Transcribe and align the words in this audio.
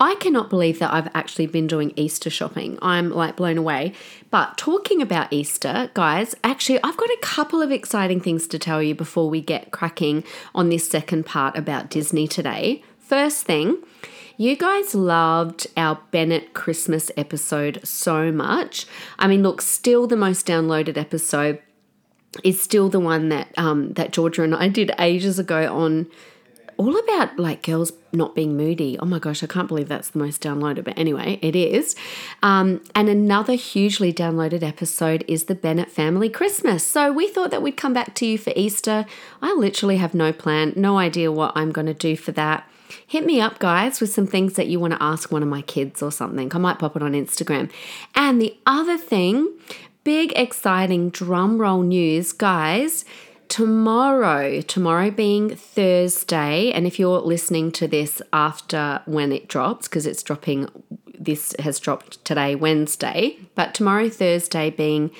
I 0.00 0.14
cannot 0.14 0.48
believe 0.48 0.78
that 0.78 0.94
I've 0.94 1.10
actually 1.14 1.46
been 1.46 1.66
doing 1.66 1.92
Easter 1.94 2.30
shopping. 2.30 2.78
I'm 2.80 3.10
like 3.10 3.36
blown 3.36 3.58
away. 3.58 3.92
But 4.30 4.56
talking 4.56 5.02
about 5.02 5.30
Easter, 5.30 5.90
guys, 5.92 6.34
actually, 6.42 6.82
I've 6.82 6.96
got 6.96 7.10
a 7.10 7.18
couple 7.20 7.60
of 7.60 7.70
exciting 7.70 8.20
things 8.20 8.46
to 8.48 8.58
tell 8.58 8.82
you 8.82 8.94
before 8.94 9.28
we 9.28 9.42
get 9.42 9.72
cracking 9.72 10.24
on 10.54 10.70
this 10.70 10.88
second 10.88 11.26
part 11.26 11.56
about 11.56 11.90
Disney 11.90 12.26
today. 12.26 12.82
First 12.98 13.44
thing, 13.44 13.76
you 14.38 14.56
guys 14.56 14.94
loved 14.94 15.66
our 15.76 16.00
Bennett 16.12 16.54
Christmas 16.54 17.10
episode 17.14 17.80
so 17.84 18.32
much. 18.32 18.86
I 19.18 19.26
mean, 19.26 19.42
look, 19.42 19.60
still 19.60 20.06
the 20.06 20.16
most 20.16 20.46
downloaded 20.46 20.96
episode 20.96 21.60
is 22.42 22.58
still 22.62 22.88
the 22.88 23.00
one 23.00 23.28
that 23.28 23.48
um, 23.58 23.92
that 23.94 24.12
Georgia 24.12 24.44
and 24.44 24.54
I 24.54 24.68
did 24.68 24.92
ages 24.98 25.38
ago 25.38 25.70
on 25.74 26.06
all 26.80 26.96
about 26.98 27.38
like 27.38 27.62
girls 27.62 27.92
not 28.10 28.34
being 28.34 28.56
moody. 28.56 28.98
Oh 28.98 29.04
my 29.04 29.18
gosh, 29.18 29.42
I 29.42 29.46
can't 29.46 29.68
believe 29.68 29.88
that's 29.88 30.08
the 30.08 30.18
most 30.18 30.42
downloaded, 30.42 30.84
but 30.84 30.98
anyway, 30.98 31.38
it 31.42 31.54
is. 31.54 31.94
Um, 32.42 32.82
and 32.94 33.06
another 33.06 33.52
hugely 33.52 34.14
downloaded 34.14 34.62
episode 34.62 35.22
is 35.28 35.44
the 35.44 35.54
Bennett 35.54 35.90
Family 35.90 36.30
Christmas. 36.30 36.82
So 36.82 37.12
we 37.12 37.28
thought 37.28 37.50
that 37.50 37.60
we'd 37.60 37.76
come 37.76 37.92
back 37.92 38.14
to 38.14 38.26
you 38.26 38.38
for 38.38 38.54
Easter. 38.56 39.04
I 39.42 39.52
literally 39.52 39.98
have 39.98 40.14
no 40.14 40.32
plan, 40.32 40.72
no 40.74 40.96
idea 40.96 41.30
what 41.30 41.52
I'm 41.54 41.70
going 41.70 41.86
to 41.86 41.92
do 41.92 42.16
for 42.16 42.32
that. 42.32 42.66
Hit 43.06 43.26
me 43.26 43.42
up, 43.42 43.58
guys, 43.58 44.00
with 44.00 44.10
some 44.10 44.26
things 44.26 44.54
that 44.54 44.68
you 44.68 44.80
want 44.80 44.94
to 44.94 45.02
ask 45.02 45.30
one 45.30 45.42
of 45.42 45.48
my 45.50 45.60
kids 45.60 46.02
or 46.02 46.10
something. 46.10 46.50
I 46.54 46.58
might 46.58 46.78
pop 46.78 46.96
it 46.96 47.02
on 47.02 47.12
Instagram. 47.12 47.70
And 48.14 48.40
the 48.40 48.56
other 48.64 48.96
thing, 48.96 49.52
big, 50.02 50.32
exciting 50.34 51.10
drum 51.10 51.58
roll 51.58 51.82
news, 51.82 52.32
guys 52.32 53.04
tomorrow, 53.50 54.60
tomorrow 54.60 55.10
being 55.10 55.54
Thursday, 55.56 56.70
and 56.72 56.86
if 56.86 56.98
you're 56.98 57.20
listening 57.20 57.72
to 57.72 57.88
this 57.88 58.22
after 58.32 59.02
when 59.06 59.32
it 59.32 59.48
drops, 59.48 59.88
because 59.88 60.06
it's 60.06 60.22
dropping, 60.22 60.68
this 61.18 61.54
has 61.58 61.80
dropped 61.80 62.24
today, 62.24 62.54
Wednesday, 62.54 63.36
but 63.56 63.74
tomorrow, 63.74 64.08
Thursday, 64.08 64.70
being 64.70 65.10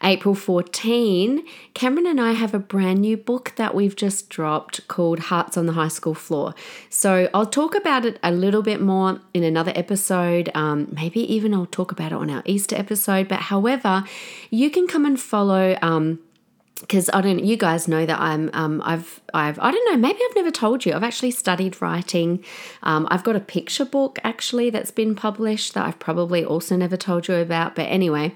April 0.00 0.36
14, 0.36 1.44
Cameron 1.74 2.06
and 2.06 2.20
I 2.20 2.32
have 2.32 2.54
a 2.54 2.60
brand 2.60 3.00
new 3.00 3.16
book 3.16 3.52
that 3.56 3.74
we've 3.74 3.96
just 3.96 4.28
dropped 4.28 4.86
called 4.86 5.18
Hearts 5.18 5.56
on 5.56 5.66
the 5.66 5.72
High 5.72 5.88
School 5.88 6.14
Floor. 6.14 6.54
So 6.88 7.28
I'll 7.34 7.46
talk 7.46 7.74
about 7.74 8.04
it 8.04 8.18
a 8.22 8.30
little 8.30 8.62
bit 8.62 8.80
more 8.80 9.20
in 9.34 9.42
another 9.42 9.72
episode. 9.74 10.50
Um, 10.54 10.88
maybe 10.92 11.20
even 11.32 11.52
I'll 11.52 11.66
talk 11.66 11.90
about 11.90 12.12
it 12.12 12.16
on 12.16 12.30
our 12.30 12.42
Easter 12.44 12.76
episode. 12.76 13.28
But 13.28 13.40
however, 13.40 14.04
you 14.50 14.70
can 14.70 14.86
come 14.86 15.04
and 15.04 15.20
follow. 15.20 15.76
Um, 15.82 16.20
because 16.80 17.08
I 17.12 17.20
don't 17.20 17.44
you 17.44 17.56
guys 17.56 17.86
know 17.86 18.04
that 18.06 18.20
I'm 18.20 18.50
um, 18.52 18.82
I've 18.84 19.20
I've 19.32 19.58
I 19.58 19.70
don't 19.70 19.92
know 19.92 19.96
maybe 19.96 20.18
I've 20.28 20.36
never 20.36 20.50
told 20.50 20.84
you. 20.84 20.94
I've 20.94 21.04
actually 21.04 21.30
studied 21.30 21.80
writing. 21.80 22.44
Um, 22.82 23.06
I've 23.10 23.24
got 23.24 23.36
a 23.36 23.40
picture 23.40 23.84
book 23.84 24.18
actually 24.24 24.70
that's 24.70 24.90
been 24.90 25.14
published 25.14 25.74
that 25.74 25.86
I've 25.86 25.98
probably 25.98 26.44
also 26.44 26.76
never 26.76 26.96
told 26.96 27.28
you 27.28 27.34
about 27.36 27.74
but 27.74 27.84
anyway 27.84 28.34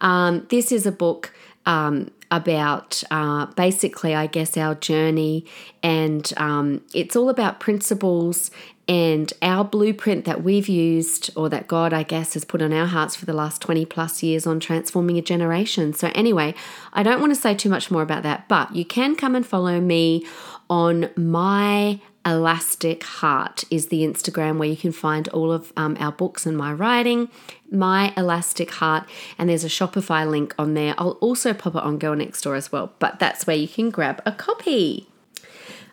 um, 0.00 0.46
this 0.50 0.72
is 0.72 0.86
a 0.86 0.92
book 0.92 1.32
um, 1.64 2.10
about 2.30 3.02
uh, 3.10 3.46
basically 3.46 4.14
I 4.14 4.26
guess 4.26 4.56
our 4.56 4.74
journey 4.74 5.46
and 5.82 6.32
um, 6.36 6.82
it's 6.94 7.16
all 7.16 7.28
about 7.28 7.60
principles 7.60 8.50
and 8.88 9.32
our 9.42 9.64
blueprint 9.64 10.24
that 10.26 10.44
we've 10.44 10.68
used, 10.68 11.30
or 11.36 11.48
that 11.48 11.66
God, 11.66 11.92
I 11.92 12.04
guess, 12.04 12.34
has 12.34 12.44
put 12.44 12.62
on 12.62 12.72
our 12.72 12.86
hearts 12.86 13.16
for 13.16 13.26
the 13.26 13.32
last 13.32 13.60
20 13.60 13.84
plus 13.86 14.22
years 14.22 14.46
on 14.46 14.60
transforming 14.60 15.18
a 15.18 15.22
generation. 15.22 15.92
So, 15.92 16.12
anyway, 16.14 16.54
I 16.92 17.02
don't 17.02 17.20
want 17.20 17.34
to 17.34 17.40
say 17.40 17.54
too 17.54 17.68
much 17.68 17.90
more 17.90 18.02
about 18.02 18.22
that, 18.22 18.48
but 18.48 18.74
you 18.76 18.84
can 18.84 19.16
come 19.16 19.34
and 19.34 19.44
follow 19.44 19.80
me 19.80 20.24
on 20.70 21.10
my 21.16 22.00
Elastic 22.24 23.04
Heart 23.04 23.64
is 23.70 23.86
the 23.86 24.02
Instagram 24.02 24.58
where 24.58 24.68
you 24.68 24.76
can 24.76 24.90
find 24.90 25.28
all 25.28 25.52
of 25.52 25.72
um, 25.76 25.96
our 26.00 26.10
books 26.10 26.44
and 26.44 26.56
my 26.56 26.72
writing, 26.72 27.28
my 27.70 28.12
Elastic 28.16 28.72
Heart, 28.72 29.08
and 29.38 29.48
there's 29.48 29.62
a 29.62 29.68
Shopify 29.68 30.28
link 30.28 30.52
on 30.58 30.74
there. 30.74 30.94
I'll 30.98 31.18
also 31.20 31.54
pop 31.54 31.76
it 31.76 31.82
on 31.82 31.98
Girl 31.98 32.16
Next 32.16 32.42
Door 32.42 32.56
as 32.56 32.72
well, 32.72 32.92
but 32.98 33.20
that's 33.20 33.46
where 33.46 33.56
you 33.56 33.68
can 33.68 33.90
grab 33.90 34.20
a 34.26 34.32
copy. 34.32 35.08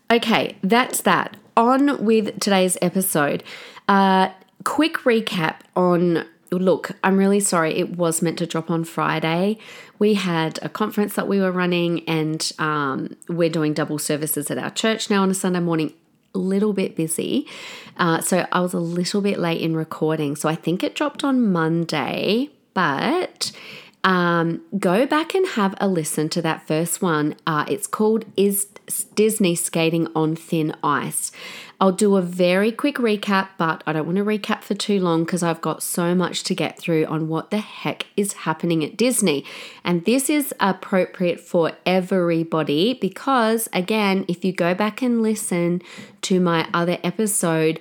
Okay, 0.09 0.57
that's 0.63 1.01
that 1.01 1.37
on 1.55 2.03
with 2.03 2.39
today's 2.39 2.77
episode. 2.81 3.43
Uh, 3.87 4.29
quick 4.63 4.97
recap 4.99 5.57
on 5.75 6.25
look, 6.51 6.91
I'm 7.03 7.17
really 7.17 7.39
sorry. 7.39 7.75
It 7.77 7.97
was 7.97 8.21
meant 8.21 8.37
to 8.39 8.45
drop 8.45 8.69
on 8.69 8.83
Friday. 8.83 9.57
We 9.99 10.15
had 10.15 10.59
a 10.61 10.69
conference 10.69 11.15
that 11.15 11.27
we 11.27 11.39
were 11.39 11.51
running, 11.51 12.07
and 12.07 12.51
um, 12.59 13.15
we're 13.27 13.49
doing 13.49 13.73
double 13.73 13.97
services 13.97 14.51
at 14.51 14.57
our 14.57 14.69
church 14.69 15.09
now 15.09 15.23
on 15.23 15.31
a 15.31 15.33
Sunday 15.33 15.59
morning. 15.59 15.93
A 16.35 16.39
little 16.39 16.73
bit 16.73 16.95
busy. 16.95 17.47
Uh, 17.97 18.19
so 18.21 18.47
I 18.51 18.59
was 18.61 18.73
a 18.73 18.79
little 18.79 19.21
bit 19.21 19.39
late 19.39 19.61
in 19.61 19.75
recording. 19.75 20.35
So 20.35 20.49
I 20.49 20.55
think 20.55 20.83
it 20.83 20.95
dropped 20.95 21.23
on 21.23 21.51
Monday, 21.51 22.49
but 22.73 23.51
um, 24.03 24.61
go 24.79 25.05
back 25.05 25.35
and 25.35 25.47
have 25.49 25.75
a 25.79 25.87
listen 25.87 26.29
to 26.29 26.41
that 26.41 26.67
first 26.67 27.03
one. 27.03 27.35
Uh, 27.45 27.65
it's 27.67 27.85
called 27.85 28.25
Is 28.35 28.67
Disney 29.15 29.55
Skating 29.55 30.07
on 30.15 30.35
Thin 30.35 30.75
Ice? 30.83 31.31
I'll 31.79 31.91
do 31.91 32.15
a 32.15 32.21
very 32.21 32.71
quick 32.71 32.95
recap, 32.95 33.49
but 33.57 33.83
I 33.85 33.93
don't 33.93 34.05
want 34.05 34.17
to 34.17 34.23
recap 34.23 34.63
for 34.63 34.73
too 34.73 34.99
long 34.99 35.25
because 35.25 35.43
I've 35.43 35.59
got 35.59 35.83
so 35.83 36.15
much 36.15 36.43
to 36.43 36.55
get 36.55 36.79
through 36.79 37.05
on 37.05 37.27
what 37.27 37.51
the 37.51 37.57
heck 37.57 38.05
is 38.15 38.33
happening 38.33 38.85
at 38.85 38.95
Disney. 38.95 39.43
And 39.83 40.05
this 40.05 40.29
is 40.29 40.53
appropriate 40.59 41.39
for 41.41 41.73
everybody 41.85 42.93
because, 42.93 43.67
again, 43.73 44.23
if 44.27 44.45
you 44.45 44.53
go 44.53 44.73
back 44.73 45.01
and 45.01 45.21
listen 45.21 45.81
to 46.21 46.39
my 46.39 46.69
other 46.73 46.99
episode, 47.03 47.79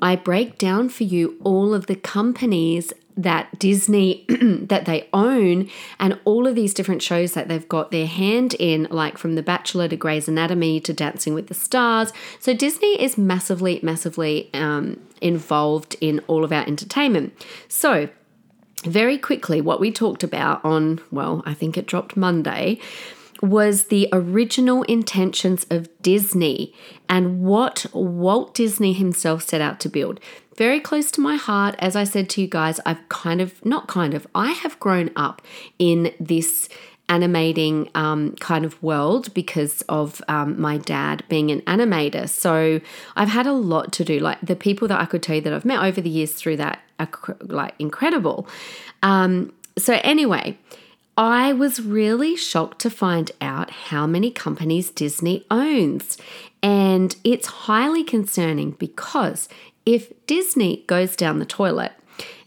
I 0.00 0.16
break 0.16 0.56
down 0.56 0.88
for 0.88 1.04
you 1.04 1.36
all 1.42 1.74
of 1.74 1.86
the 1.86 1.96
companies 1.96 2.92
that 3.22 3.58
Disney 3.58 4.24
that 4.28 4.86
they 4.86 5.08
own 5.12 5.68
and 5.98 6.18
all 6.24 6.46
of 6.46 6.54
these 6.54 6.74
different 6.74 7.02
shows 7.02 7.34
that 7.34 7.48
they've 7.48 7.68
got 7.68 7.90
their 7.90 8.06
hand 8.06 8.54
in 8.54 8.86
like 8.90 9.18
from 9.18 9.34
The 9.34 9.42
Bachelor 9.42 9.88
to 9.88 9.96
Grey's 9.96 10.28
Anatomy 10.28 10.80
to 10.80 10.92
Dancing 10.92 11.34
with 11.34 11.48
the 11.48 11.54
Stars. 11.54 12.12
So 12.38 12.54
Disney 12.54 13.00
is 13.02 13.18
massively 13.18 13.80
massively 13.82 14.50
um, 14.54 15.00
involved 15.20 15.96
in 16.00 16.20
all 16.26 16.44
of 16.44 16.52
our 16.52 16.62
entertainment. 16.66 17.34
So 17.68 18.08
very 18.84 19.18
quickly 19.18 19.60
what 19.60 19.80
we 19.80 19.92
talked 19.92 20.22
about 20.22 20.64
on 20.64 21.00
well, 21.10 21.42
I 21.44 21.54
think 21.54 21.76
it 21.76 21.86
dropped 21.86 22.16
Monday 22.16 22.78
was 23.42 23.84
the 23.84 24.08
original 24.12 24.82
intentions 24.82 25.66
of 25.70 25.88
Disney 26.02 26.74
and 27.08 27.40
what 27.40 27.86
Walt 27.92 28.54
Disney 28.54 28.92
himself 28.92 29.42
set 29.42 29.60
out 29.60 29.80
to 29.80 29.88
build 29.88 30.20
very 30.60 30.78
close 30.78 31.10
to 31.10 31.22
my 31.22 31.36
heart. 31.36 31.74
As 31.78 31.96
I 31.96 32.04
said 32.04 32.28
to 32.30 32.42
you 32.42 32.46
guys, 32.46 32.80
I've 32.84 33.08
kind 33.08 33.40
of, 33.40 33.64
not 33.64 33.88
kind 33.88 34.12
of, 34.12 34.26
I 34.34 34.50
have 34.52 34.78
grown 34.78 35.08
up 35.16 35.40
in 35.78 36.12
this 36.20 36.68
animating 37.08 37.88
um, 37.94 38.36
kind 38.36 38.66
of 38.66 38.80
world 38.82 39.32
because 39.32 39.80
of 39.88 40.20
um, 40.28 40.60
my 40.60 40.76
dad 40.76 41.24
being 41.30 41.50
an 41.50 41.62
animator. 41.62 42.28
So 42.28 42.78
I've 43.16 43.30
had 43.30 43.46
a 43.46 43.54
lot 43.54 43.90
to 43.94 44.04
do. 44.04 44.20
Like 44.20 44.38
the 44.42 44.54
people 44.54 44.86
that 44.88 45.00
I 45.00 45.06
could 45.06 45.22
tell 45.22 45.36
you 45.36 45.40
that 45.40 45.54
I've 45.54 45.64
met 45.64 45.82
over 45.82 45.98
the 46.02 46.10
years 46.10 46.34
through 46.34 46.58
that 46.58 46.80
are 46.98 47.08
like 47.40 47.72
incredible. 47.78 48.46
Um, 49.02 49.54
so 49.78 49.98
anyway, 50.04 50.58
I 51.16 51.54
was 51.54 51.80
really 51.80 52.36
shocked 52.36 52.80
to 52.80 52.90
find 52.90 53.30
out 53.40 53.70
how 53.70 54.06
many 54.06 54.30
companies 54.30 54.90
Disney 54.90 55.46
owns. 55.50 56.18
And 56.62 57.16
it's 57.24 57.46
highly 57.46 58.04
concerning 58.04 58.72
because 58.72 59.48
if 59.86 60.12
Disney 60.26 60.84
goes 60.86 61.16
down 61.16 61.38
the 61.38 61.46
toilet, 61.46 61.92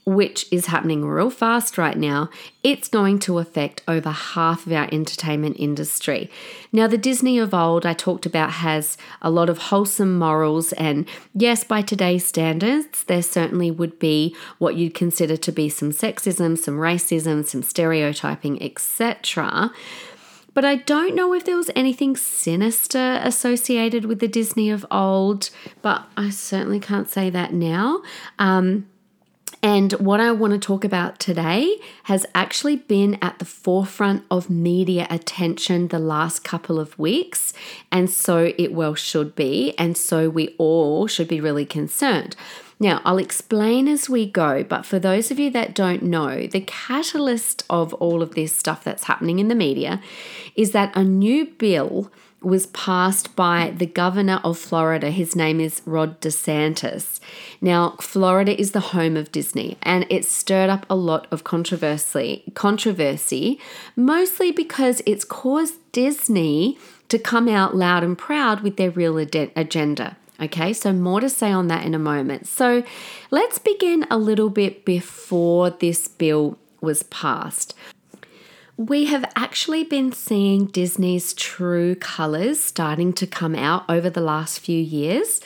which 0.06 0.51
is 0.51 0.65
happening 0.65 1.06
real 1.06 1.30
fast 1.30 1.77
right 1.77 1.97
now, 1.97 2.30
it's 2.62 2.89
going 2.89 3.19
to 3.19 3.39
affect 3.39 3.81
over 3.88 4.09
half 4.09 4.65
of 4.65 4.74
our 4.74 4.89
entertainment 4.91 5.56
industry. 5.57 6.30
Now, 6.74 6.88
the 6.88 6.97
Disney 6.97 7.39
of 7.39 7.53
old 7.53 7.85
I 7.85 7.94
talked 7.94 8.25
about 8.25 8.51
has 8.51 8.97
a 9.21 9.30
lot 9.30 9.50
of 9.50 9.57
wholesome 9.57 10.18
morals, 10.19 10.74
and 10.74 11.07
yes, 11.33 11.63
by 11.63 11.81
today's 11.81 12.25
standards, 12.25 13.06
there 13.06 13.24
certainly 13.24 13.71
would 13.71 13.97
be 13.97 14.36
what 14.57 14.75
you'd 14.75 14.94
consider 14.94 15.38
to 15.38 15.51
be 15.51 15.69
some 15.69 15.91
sexism, 15.91 16.57
some 16.57 16.77
racism, 16.77 17.45
some 17.45 17.63
stereotyping, 17.63 18.62
etc. 18.62 19.71
But 20.53 20.65
I 20.65 20.75
don't 20.75 21.15
know 21.15 21.33
if 21.33 21.45
there 21.45 21.57
was 21.57 21.71
anything 21.75 22.15
sinister 22.15 23.19
associated 23.23 24.05
with 24.05 24.19
the 24.19 24.27
Disney 24.27 24.69
of 24.69 24.85
old, 24.91 25.50
but 25.81 26.05
I 26.15 26.29
certainly 26.29 26.79
can't 26.79 27.09
say 27.09 27.29
that 27.31 27.53
now. 27.53 28.01
Um, 28.39 28.88
And 29.65 29.94
what 29.94 30.19
I 30.19 30.33
want 30.33 30.51
to 30.51 30.59
talk 30.59 30.83
about 30.83 31.19
today 31.19 31.77
has 32.03 32.25
actually 32.35 32.75
been 32.75 33.17
at 33.21 33.39
the 33.39 33.45
forefront 33.45 34.25
of 34.29 34.50
media 34.50 35.07
attention 35.09 35.88
the 35.88 36.00
last 36.00 36.44
couple 36.44 36.81
of 36.81 37.00
weeks. 37.00 37.53
And 37.89 38.09
so 38.09 38.51
it 38.57 38.73
well 38.73 38.94
should 38.94 39.35
be. 39.35 39.73
And 39.77 39.95
so 39.95 40.29
we 40.29 40.53
all 40.57 41.07
should 41.07 41.29
be 41.29 41.39
really 41.39 41.65
concerned. 41.65 42.35
Now, 42.79 43.01
I'll 43.05 43.17
explain 43.17 43.87
as 43.87 44.09
we 44.09 44.29
go, 44.29 44.63
but 44.63 44.85
for 44.85 44.99
those 44.99 45.31
of 45.31 45.39
you 45.39 45.49
that 45.51 45.75
don't 45.75 46.03
know, 46.03 46.47
the 46.47 46.61
catalyst 46.61 47.63
of 47.69 47.93
all 47.95 48.21
of 48.21 48.35
this 48.35 48.55
stuff 48.55 48.83
that's 48.83 49.05
happening 49.05 49.39
in 49.39 49.47
the 49.47 49.55
media 49.55 50.01
is 50.55 50.71
that 50.71 50.95
a 50.95 51.03
new 51.03 51.45
bill 51.45 52.11
was 52.41 52.67
passed 52.67 53.35
by 53.35 53.73
the 53.75 53.85
governor 53.85 54.41
of 54.43 54.57
Florida. 54.57 55.11
His 55.11 55.35
name 55.35 55.61
is 55.61 55.81
Ron 55.85 56.15
DeSantis. 56.15 57.19
Now, 57.61 57.95
Florida 58.01 58.59
is 58.59 58.71
the 58.71 58.79
home 58.79 59.15
of 59.15 59.31
Disney, 59.31 59.77
and 59.81 60.05
it 60.09 60.25
stirred 60.25 60.69
up 60.69 60.85
a 60.89 60.95
lot 60.95 61.25
of 61.31 61.43
controversy, 61.43 62.43
controversy, 62.53 63.59
mostly 63.95 64.51
because 64.51 65.01
it's 65.05 65.23
caused 65.23 65.75
Disney 65.93 66.77
to 67.07 67.17
come 67.17 67.47
out 67.47 67.75
loud 67.75 68.03
and 68.03 68.17
proud 68.17 68.61
with 68.61 68.75
their 68.75 68.91
real 68.91 69.17
agenda. 69.17 70.17
Okay, 70.43 70.73
so 70.73 70.91
more 70.91 71.21
to 71.21 71.29
say 71.29 71.53
on 71.53 71.67
that 71.69 71.85
in 71.85 71.95
a 71.95 71.99
moment. 71.99 72.47
So 72.47 72.83
let's 73.31 73.59
begin 73.59 74.05
a 74.11 74.17
little 74.17 74.49
bit 74.49 74.83
before 74.83 75.69
this 75.69 76.09
bill 76.09 76.57
was 76.81 77.03
passed. 77.03 77.73
We 78.75 79.05
have 79.05 79.23
actually 79.37 79.85
been 79.85 80.11
seeing 80.11 80.65
Disney's 80.65 81.33
true 81.33 81.95
colors 81.95 82.59
starting 82.59 83.13
to 83.13 83.25
come 83.25 83.55
out 83.55 83.85
over 83.87 84.09
the 84.09 84.19
last 84.19 84.59
few 84.59 84.81
years. 84.81 85.39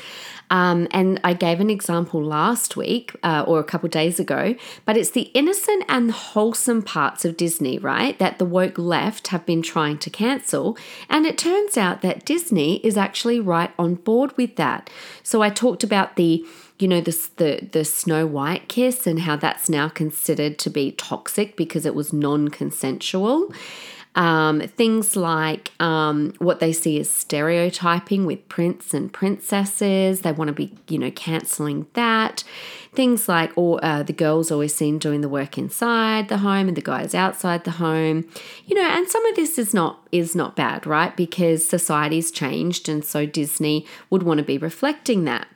Um, 0.49 0.88
and 0.91 1.19
I 1.23 1.33
gave 1.33 1.59
an 1.59 1.69
example 1.69 2.23
last 2.23 2.77
week 2.77 3.15
uh, 3.23 3.44
or 3.45 3.59
a 3.59 3.63
couple 3.63 3.89
days 3.89 4.19
ago, 4.19 4.55
but 4.85 4.95
it's 4.95 5.11
the 5.11 5.29
innocent 5.33 5.83
and 5.89 6.11
wholesome 6.11 6.81
parts 6.83 7.25
of 7.25 7.38
Disney, 7.38 7.77
right? 7.77 8.17
That 8.19 8.39
the 8.39 8.45
woke 8.45 8.77
left 8.77 9.27
have 9.27 9.45
been 9.45 9.61
trying 9.61 9.97
to 9.99 10.09
cancel. 10.09 10.77
And 11.09 11.25
it 11.25 11.38
turns 11.38 11.77
out 11.77 12.01
that 12.01 12.25
Disney 12.25 12.77
is 12.77 12.97
actually 12.97 13.39
right 13.39 13.71
on 13.77 13.95
board 13.95 14.35
with 14.38 14.55
that. 14.55 14.89
So 15.23 15.41
I 15.41 15.49
talked 15.49 15.83
about 15.83 16.15
the 16.15 16.45
you 16.79 16.88
know 16.88 17.01
the, 17.01 17.29
the 17.38 17.67
the 17.71 17.83
Snow 17.83 18.27
White 18.27 18.67
kiss 18.67 19.07
and 19.07 19.21
how 19.21 19.35
that's 19.35 19.67
now 19.67 19.89
considered 19.89 20.59
to 20.59 20.69
be 20.69 20.91
toxic 20.91 21.55
because 21.55 21.85
it 21.88 21.95
was 21.95 22.13
non-consensual. 22.13 23.51
Um, 24.18 24.62
things 24.62 25.16
like 25.16 25.72
um, 25.80 26.34
what 26.40 26.60
they 26.60 26.74
see 26.74 27.00
as 27.00 27.08
stereotyping 27.08 28.25
with 28.25 28.50
prince 28.50 28.92
and 28.96 29.14
princesses. 29.14 30.22
They 30.22 30.31
want 30.31 30.48
to 30.48 30.54
be, 30.54 30.74
you 30.88 30.98
know, 30.98 31.12
cancelling 31.12 31.86
that. 31.94 32.44
Things 32.94 33.30
like, 33.30 33.56
or 33.56 33.80
uh, 33.86 34.02
the 34.02 34.14
girls 34.14 34.52
always 34.52 34.74
seen 34.74 34.98
doing 34.98 35.22
the 35.22 35.30
work 35.30 35.60
inside 35.60 36.30
the 36.30 36.40
home 36.40 36.68
and 36.68 36.75
the 36.75 36.81
guys 36.81 37.14
outside 37.14 37.64
the 37.64 37.72
home. 37.72 38.28
You 38.66 38.75
know, 38.75 38.90
and 38.90 39.08
some 39.08 39.24
of 39.28 39.36
this 39.36 39.60
is 39.60 39.72
not 39.72 40.08
is 40.12 40.36
not 40.36 40.56
bad, 40.56 40.88
right? 40.88 41.16
Because 41.16 41.69
society's 41.69 42.31
changed, 42.31 42.90
and 42.90 43.06
so 43.06 43.28
Disney 43.28 43.86
would 44.10 44.24
want 44.24 44.40
to 44.40 44.44
be 44.44 44.58
reflecting 44.58 45.25
that 45.25 45.48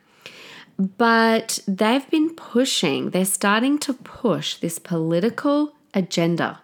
but 0.78 1.58
they've 1.68 2.08
been 2.10 2.34
pushing, 2.34 3.10
they're 3.10 3.24
starting 3.24 3.78
to 3.78 3.92
push 3.92 4.56
this 4.56 4.78
political 4.78 5.74
agenda 5.94 6.60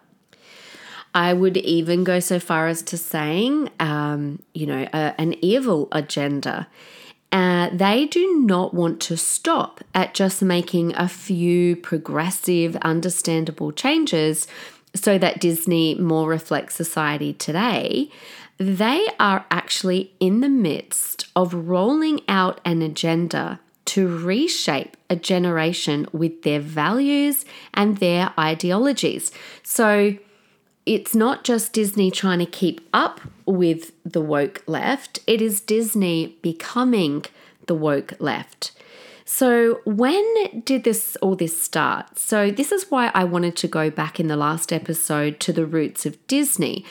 I 1.13 1.33
would 1.33 1.57
even 1.57 2.03
go 2.03 2.19
so 2.19 2.39
far 2.39 2.67
as 2.67 2.81
to 2.83 2.97
saying, 2.97 3.69
um, 3.79 4.41
you 4.53 4.65
know, 4.65 4.87
a, 4.93 5.15
an 5.19 5.35
evil 5.43 5.87
agenda. 5.91 6.67
Uh, 7.31 7.69
they 7.71 8.05
do 8.05 8.39
not 8.39 8.73
want 8.73 8.99
to 9.01 9.15
stop 9.15 9.81
at 9.93 10.13
just 10.13 10.41
making 10.41 10.95
a 10.95 11.07
few 11.07 11.75
progressive, 11.75 12.75
understandable 12.77 13.71
changes 13.71 14.47
so 14.95 15.17
that 15.17 15.39
Disney 15.39 15.95
more 15.95 16.27
reflects 16.27 16.75
society 16.75 17.33
today. 17.33 18.09
They 18.57 19.07
are 19.19 19.45
actually 19.51 20.11
in 20.19 20.41
the 20.41 20.49
midst 20.49 21.27
of 21.35 21.53
rolling 21.53 22.21
out 22.27 22.59
an 22.65 22.81
agenda 22.81 23.59
to 23.85 24.07
reshape 24.07 24.97
a 25.09 25.15
generation 25.15 26.07
with 26.11 26.43
their 26.43 26.59
values 26.59 27.45
and 27.73 27.97
their 27.97 28.33
ideologies. 28.37 29.31
So, 29.63 30.17
it's 30.89 31.13
not 31.13 31.43
just 31.43 31.71
Disney 31.71 32.09
trying 32.09 32.39
to 32.39 32.47
keep 32.47 32.81
up 32.93 33.21
with 33.45 33.91
the 34.03 34.21
woke 34.21 34.63
left, 34.65 35.19
it 35.27 35.39
is 35.39 35.61
Disney 35.61 36.35
becoming 36.41 37.25
the 37.67 37.75
woke 37.75 38.13
left. 38.19 38.71
So, 39.23 39.81
when 39.85 40.25
did 40.63 40.85
this 40.85 41.15
all 41.17 41.35
this 41.35 41.61
start? 41.61 42.17
So, 42.17 42.49
this 42.49 42.71
is 42.71 42.89
why 42.89 43.11
I 43.13 43.23
wanted 43.23 43.55
to 43.57 43.67
go 43.67 43.91
back 43.91 44.19
in 44.19 44.29
the 44.29 44.35
last 44.35 44.73
episode 44.73 45.39
to 45.41 45.53
the 45.53 45.67
roots 45.67 46.07
of 46.07 46.25
Disney 46.25 46.83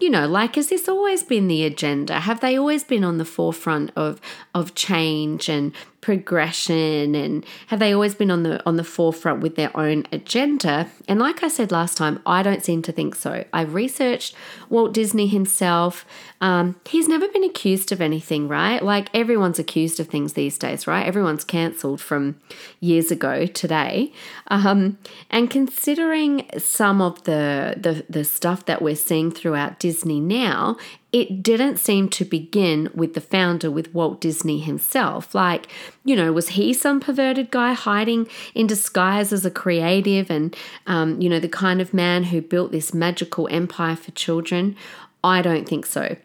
you 0.00 0.10
know, 0.10 0.26
like 0.26 0.56
has 0.56 0.68
this 0.68 0.88
always 0.88 1.22
been 1.22 1.48
the 1.48 1.64
agenda? 1.64 2.20
Have 2.20 2.40
they 2.40 2.58
always 2.58 2.84
been 2.84 3.04
on 3.04 3.18
the 3.18 3.24
forefront 3.24 3.92
of 3.96 4.20
of 4.54 4.74
change 4.74 5.48
and 5.48 5.72
progression 6.04 7.14
and 7.14 7.46
have 7.68 7.78
they 7.78 7.90
always 7.90 8.14
been 8.14 8.30
on 8.30 8.42
the 8.42 8.62
on 8.66 8.76
the 8.76 8.84
forefront 8.84 9.40
with 9.40 9.56
their 9.56 9.74
own 9.74 10.04
agenda? 10.12 10.86
And 11.08 11.18
like 11.18 11.42
I 11.42 11.48
said 11.48 11.72
last 11.72 11.96
time, 11.96 12.20
I 12.26 12.42
don't 12.42 12.62
seem 12.62 12.82
to 12.82 12.92
think 12.92 13.14
so. 13.14 13.46
I've 13.54 13.72
researched 13.72 14.34
Walt 14.68 14.92
Disney 14.92 15.28
himself. 15.28 16.04
Um, 16.42 16.76
he's 16.86 17.08
never 17.08 17.26
been 17.28 17.42
accused 17.42 17.90
of 17.90 18.02
anything, 18.02 18.48
right? 18.48 18.84
Like 18.84 19.08
everyone's 19.14 19.58
accused 19.58 19.98
of 19.98 20.08
things 20.08 20.34
these 20.34 20.58
days, 20.58 20.86
right? 20.86 21.06
Everyone's 21.06 21.42
cancelled 21.42 22.02
from 22.02 22.38
years 22.80 23.10
ago 23.10 23.46
today. 23.46 24.12
Um, 24.48 24.98
and 25.30 25.50
considering 25.50 26.46
some 26.58 27.00
of 27.00 27.22
the, 27.24 27.76
the 27.78 28.04
the 28.10 28.24
stuff 28.24 28.66
that 28.66 28.82
we're 28.82 28.94
seeing 28.94 29.30
throughout 29.30 29.78
Disney 29.78 30.20
now, 30.20 30.76
it 31.14 31.44
didn't 31.44 31.76
seem 31.76 32.08
to 32.08 32.24
begin 32.24 32.90
with 32.92 33.14
the 33.14 33.20
founder, 33.20 33.70
with 33.70 33.94
Walt 33.94 34.20
Disney 34.20 34.58
himself. 34.58 35.32
Like, 35.32 35.68
you 36.04 36.16
know, 36.16 36.32
was 36.32 36.48
he 36.48 36.74
some 36.74 36.98
perverted 36.98 37.52
guy 37.52 37.72
hiding 37.72 38.26
in 38.52 38.66
disguise 38.66 39.32
as 39.32 39.46
a 39.46 39.50
creative 39.50 40.28
and, 40.28 40.56
um, 40.88 41.20
you 41.20 41.28
know, 41.28 41.38
the 41.38 41.48
kind 41.48 41.80
of 41.80 41.94
man 41.94 42.24
who 42.24 42.42
built 42.42 42.72
this 42.72 42.92
magical 42.92 43.46
empire 43.52 43.94
for 43.94 44.10
children? 44.10 44.74
I 45.22 45.40
don't 45.40 45.68
think 45.68 45.86
so. 45.86 46.16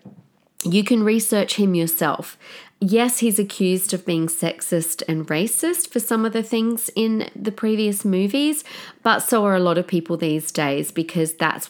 You 0.64 0.84
can 0.84 1.04
research 1.04 1.58
him 1.58 1.76
yourself 1.76 2.36
yes, 2.82 3.20
he's 3.20 3.40
accused 3.40 3.94
of 3.94 4.06
being 4.06 4.28
sexist 4.28 5.04
and 5.08 5.28
racist 5.28 5.90
for 5.90 6.00
some 6.00 6.26
of 6.26 6.34
the 6.34 6.44
things 6.44 6.90
in 6.96 7.30
the 7.36 7.52
previous 7.52 8.06
movies, 8.06 8.64
but 9.04 9.20
so 9.20 9.46
are 9.46 9.56
a 9.56 9.60
lot 9.60 9.78
of 9.78 9.86
people 9.86 10.18
these 10.18 10.52
days 10.52 10.92
because 10.92 11.34
that's, 11.34 11.70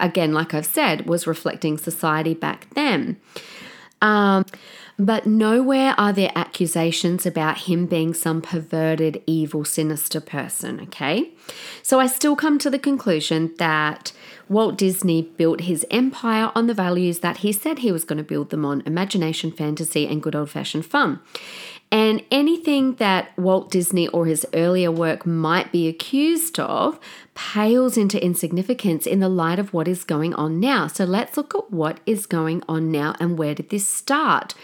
again, 0.00 0.32
like 0.32 0.54
I've 0.54 0.66
said, 0.66 1.06
was 1.06 1.26
reflecting 1.26 1.78
society 1.78 2.34
back 2.34 2.72
then. 2.74 3.16
Um, 4.02 4.44
but 4.98 5.26
nowhere 5.26 5.94
are 5.96 6.12
there 6.12 6.32
accusations 6.34 7.24
about 7.24 7.58
him 7.58 7.86
being 7.86 8.12
some 8.12 8.42
perverted, 8.42 9.22
evil, 9.26 9.64
sinister 9.64 10.20
person, 10.20 10.80
okay? 10.80 11.30
So 11.82 12.00
I 12.00 12.08
still 12.08 12.34
come 12.34 12.58
to 12.58 12.68
the 12.68 12.80
conclusion 12.80 13.54
that 13.58 14.12
Walt 14.48 14.76
Disney 14.76 15.22
built 15.22 15.62
his 15.62 15.86
empire 15.90 16.50
on 16.54 16.66
the 16.66 16.74
values 16.74 17.20
that 17.20 17.38
he 17.38 17.52
said 17.52 17.78
he 17.78 17.92
was 17.92 18.04
going 18.04 18.16
to 18.16 18.24
build 18.24 18.50
them 18.50 18.64
on 18.64 18.82
imagination, 18.86 19.52
fantasy, 19.52 20.06
and 20.08 20.20
good 20.22 20.34
old 20.34 20.50
fashioned 20.50 20.86
fun. 20.86 21.20
And 21.90 22.22
anything 22.30 22.96
that 22.96 23.36
Walt 23.38 23.70
Disney 23.70 24.08
or 24.08 24.26
his 24.26 24.46
earlier 24.52 24.90
work 24.92 25.24
might 25.24 25.72
be 25.72 25.88
accused 25.88 26.60
of 26.60 27.00
pales 27.34 27.96
into 27.96 28.22
insignificance 28.22 29.06
in 29.06 29.20
the 29.20 29.28
light 29.28 29.58
of 29.58 29.72
what 29.72 29.88
is 29.88 30.04
going 30.04 30.34
on 30.34 30.60
now. 30.60 30.86
So 30.86 31.04
let's 31.04 31.36
look 31.36 31.54
at 31.54 31.70
what 31.72 32.00
is 32.04 32.26
going 32.26 32.62
on 32.68 32.90
now 32.90 33.14
and 33.20 33.38
where 33.38 33.54
did 33.54 33.70
this 33.70 33.88
start. 33.88 34.54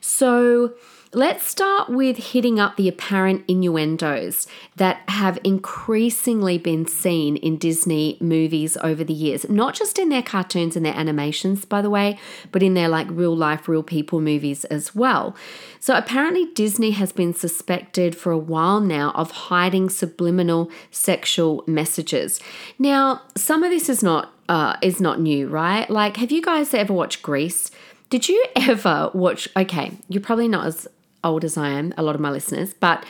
So, 0.00 0.74
Let's 1.14 1.46
start 1.46 1.90
with 1.90 2.16
hitting 2.16 2.58
up 2.58 2.74
the 2.74 2.88
apparent 2.88 3.44
innuendos 3.46 4.48
that 4.74 5.00
have 5.06 5.38
increasingly 5.44 6.58
been 6.58 6.86
seen 6.88 7.36
in 7.36 7.56
Disney 7.56 8.18
movies 8.20 8.76
over 8.82 9.04
the 9.04 9.12
years, 9.12 9.48
not 9.48 9.74
just 9.74 9.96
in 10.00 10.08
their 10.08 10.24
cartoons 10.24 10.74
and 10.74 10.84
their 10.84 10.96
animations, 10.96 11.64
by 11.64 11.82
the 11.82 11.88
way, 11.88 12.18
but 12.50 12.64
in 12.64 12.74
their 12.74 12.88
like 12.88 13.06
real 13.10 13.36
life, 13.36 13.68
real 13.68 13.84
people 13.84 14.20
movies 14.20 14.64
as 14.64 14.96
well. 14.96 15.36
So 15.78 15.94
apparently, 15.96 16.46
Disney 16.46 16.90
has 16.90 17.12
been 17.12 17.32
suspected 17.32 18.16
for 18.16 18.32
a 18.32 18.38
while 18.38 18.80
now 18.80 19.12
of 19.12 19.30
hiding 19.30 19.90
subliminal 19.90 20.68
sexual 20.90 21.62
messages. 21.68 22.40
Now, 22.76 23.22
some 23.36 23.62
of 23.62 23.70
this 23.70 23.88
is 23.88 24.02
not 24.02 24.32
uh, 24.48 24.78
is 24.82 25.00
not 25.00 25.20
new, 25.20 25.46
right? 25.46 25.88
Like, 25.88 26.16
have 26.16 26.32
you 26.32 26.42
guys 26.42 26.74
ever 26.74 26.92
watched 26.92 27.22
Grease? 27.22 27.70
Did 28.10 28.28
you 28.28 28.44
ever 28.56 29.12
watch? 29.14 29.48
Okay, 29.56 29.92
you're 30.08 30.20
probably 30.20 30.48
not 30.48 30.66
as 30.66 30.88
old 31.24 31.44
as 31.44 31.56
I 31.56 31.70
am, 31.70 31.92
a 31.96 32.02
lot 32.02 32.14
of 32.14 32.20
my 32.20 32.30
listeners, 32.30 32.74
but 32.74 33.04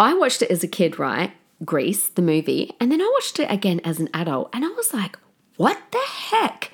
I 0.00 0.14
watched 0.14 0.42
it 0.42 0.50
as 0.50 0.64
a 0.64 0.68
kid, 0.68 0.98
right? 0.98 1.32
Grease, 1.64 2.08
the 2.08 2.22
movie, 2.22 2.74
and 2.80 2.90
then 2.90 3.00
I 3.00 3.10
watched 3.14 3.38
it 3.38 3.50
again 3.50 3.80
as 3.84 4.00
an 4.00 4.08
adult, 4.12 4.50
and 4.52 4.64
I 4.64 4.68
was 4.68 4.92
like, 4.92 5.18
what 5.56 5.78
the 5.92 6.02
heck? 6.04 6.72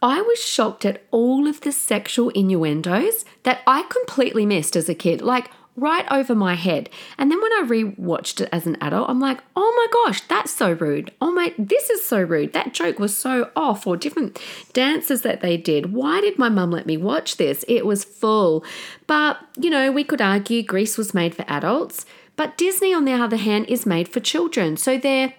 I 0.00 0.20
was 0.20 0.38
shocked 0.38 0.84
at 0.84 1.02
all 1.10 1.46
of 1.46 1.62
the 1.62 1.72
sexual 1.72 2.28
innuendos 2.30 3.24
that 3.42 3.60
I 3.66 3.82
completely 3.82 4.46
missed 4.46 4.76
as 4.76 4.88
a 4.88 4.94
kid. 4.94 5.20
Like, 5.20 5.50
right 5.76 6.06
over 6.10 6.34
my 6.34 6.54
head. 6.54 6.88
And 7.18 7.30
then 7.30 7.40
when 7.40 7.52
I 7.52 7.64
rewatched 7.66 8.40
it 8.40 8.48
as 8.52 8.66
an 8.66 8.76
adult, 8.80 9.10
I'm 9.10 9.20
like, 9.20 9.40
oh 9.56 9.72
my 9.76 9.86
gosh, 9.92 10.20
that's 10.22 10.52
so 10.52 10.72
rude. 10.72 11.10
Oh 11.20 11.32
my, 11.32 11.52
this 11.58 11.90
is 11.90 12.06
so 12.06 12.20
rude. 12.20 12.52
That 12.52 12.74
joke 12.74 12.98
was 12.98 13.16
so 13.16 13.50
off, 13.56 13.86
or 13.86 13.96
different 13.96 14.38
dances 14.72 15.22
that 15.22 15.40
they 15.40 15.56
did. 15.56 15.92
Why 15.92 16.20
did 16.20 16.38
my 16.38 16.48
mum 16.48 16.70
let 16.70 16.86
me 16.86 16.96
watch 16.96 17.36
this? 17.36 17.64
It 17.66 17.84
was 17.84 18.04
full. 18.04 18.64
But, 19.06 19.38
you 19.58 19.70
know, 19.70 19.90
we 19.90 20.04
could 20.04 20.20
argue 20.20 20.62
Grease 20.62 20.96
was 20.96 21.14
made 21.14 21.34
for 21.34 21.44
adults, 21.48 22.06
but 22.36 22.56
Disney, 22.58 22.92
on 22.92 23.04
the 23.04 23.12
other 23.12 23.36
hand, 23.36 23.66
is 23.66 23.86
made 23.86 24.08
for 24.08 24.20
children. 24.20 24.76
So 24.76 24.98
they're 24.98 25.34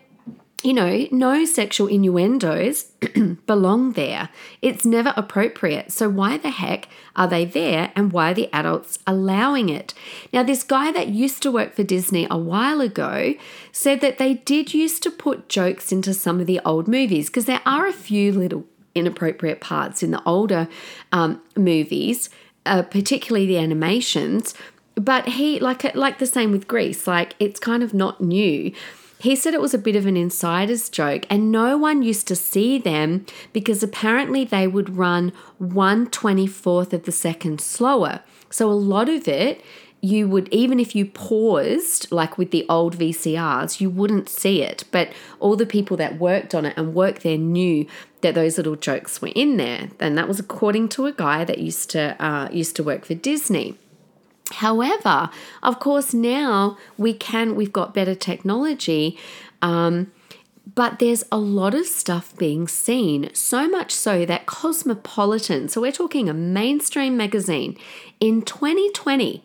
you 0.66 0.74
know, 0.74 1.08
no 1.12 1.46
sexual 1.46 1.88
innuendos 1.88 2.84
belong 3.46 3.92
there. 3.92 4.30
It's 4.64 4.86
never 4.86 5.14
appropriate. 5.16 5.92
So, 5.92 6.10
why 6.10 6.38
the 6.38 6.50
heck 6.50 6.88
are 7.16 7.28
they 7.28 7.46
there 7.46 7.92
and 7.96 8.12
why 8.12 8.32
are 8.32 8.34
the 8.34 8.52
adults 8.52 8.98
allowing 9.06 9.70
it? 9.70 9.94
Now, 10.34 10.42
this 10.42 10.64
guy 10.64 10.92
that 10.92 11.10
used 11.10 11.44
to 11.44 11.52
work 11.52 11.76
for 11.76 11.84
Disney 11.84 12.28
a 12.32 12.38
while 12.38 12.82
ago 12.82 13.36
said 13.72 14.02
that 14.02 14.18
they 14.18 14.34
did 14.34 14.74
used 14.74 15.04
to 15.04 15.12
put 15.12 15.50
jokes 15.50 15.92
into 15.92 16.16
some 16.16 16.40
of 16.40 16.48
the 16.48 16.60
old 16.66 16.88
movies 16.88 17.28
because 17.28 17.46
there 17.46 17.62
are 17.66 17.86
a 17.86 17.94
few 17.94 18.32
little 18.32 18.66
inappropriate 18.96 19.62
parts 19.62 20.02
in 20.02 20.10
the 20.10 20.24
older 20.26 20.68
um, 21.12 21.42
movies, 21.56 22.30
uh, 22.66 22.82
particularly 22.82 23.46
the 23.46 23.60
animations. 23.60 24.56
But 24.96 25.28
he, 25.28 25.60
like, 25.60 25.96
like 25.96 26.18
the 26.18 26.26
same 26.26 26.52
with 26.52 26.68
Grease, 26.68 27.06
like 27.06 27.36
it's 27.38 27.60
kind 27.60 27.84
of 27.84 27.94
not 27.94 28.20
new. 28.20 28.72
He 29.20 29.36
said 29.36 29.54
it 29.54 29.62
was 29.62 29.74
a 29.74 29.80
bit 29.80 29.96
of 29.96 30.06
an 30.06 30.18
insider's 30.18 30.90
joke, 30.90 31.26
and 31.30 31.52
no 31.52 31.78
one 31.78 32.04
used 32.04 32.28
to 32.28 32.36
see 32.36 32.78
them 32.78 33.26
because 33.54 33.82
apparently 33.82 34.44
they 34.44 34.68
would 34.68 34.98
run 34.98 35.32
124th 35.62 36.94
of 36.94 37.04
the 37.04 37.12
second 37.12 37.62
slower. 37.62 38.22
So 38.50 38.70
a 38.70 38.74
lot 38.74 39.10
of 39.10 39.28
it, 39.28 39.64
you 40.02 40.28
would, 40.28 40.48
even 40.50 40.80
if 40.80 40.96
you 40.96 41.06
paused, 41.06 42.12
like 42.12 42.38
with 42.38 42.52
the 42.52 42.66
old 42.70 42.98
VCRs, 42.98 43.82
you 43.82 43.90
wouldn't 43.90 44.30
see 44.30 44.62
it. 44.62 44.84
But 44.92 45.10
all 45.40 45.56
the 45.56 45.66
people 45.66 45.98
that 45.98 46.20
worked 46.20 46.54
on 46.54 46.66
it 46.66 46.78
and 46.78 46.94
worked 46.94 47.24
there 47.24 47.38
knew 47.38 47.88
that 48.22 48.36
those 48.36 48.58
little 48.58 48.76
jokes 48.76 49.22
were 49.22 49.32
in 49.34 49.58
there. 49.58 49.90
And 50.00 50.18
that 50.18 50.28
was 50.28 50.40
according 50.40 50.90
to 50.90 51.06
a 51.06 51.12
guy 51.12 51.44
that 51.46 51.58
used 51.58 51.90
to 51.92 52.22
uh, 52.24 52.50
used 52.52 52.76
to 52.76 52.84
work 52.84 53.06
for 53.06 53.16
Disney. 53.16 53.78
However, 54.52 55.30
of 55.64 55.80
course, 55.80 56.14
now 56.14 56.78
we 56.98 57.14
can, 57.14 57.56
we've 57.56 57.74
got 57.74 57.94
better 57.94 58.16
technology. 58.16 59.18
Um, 59.62 60.12
but 60.74 61.00
there's 61.00 61.24
a 61.32 61.38
lot 61.38 61.76
of 61.76 61.86
stuff 61.86 62.36
being 62.38 62.68
seen, 62.68 63.30
so 63.34 63.68
much 63.68 63.92
so 63.92 64.26
that 64.26 64.46
Cosmopolitan, 64.46 65.70
so 65.70 65.82
we're 65.82 65.92
talking 65.92 66.28
a 66.28 66.34
mainstream 66.34 67.16
magazine, 67.16 67.78
in 68.20 68.42
2020, 68.42 69.44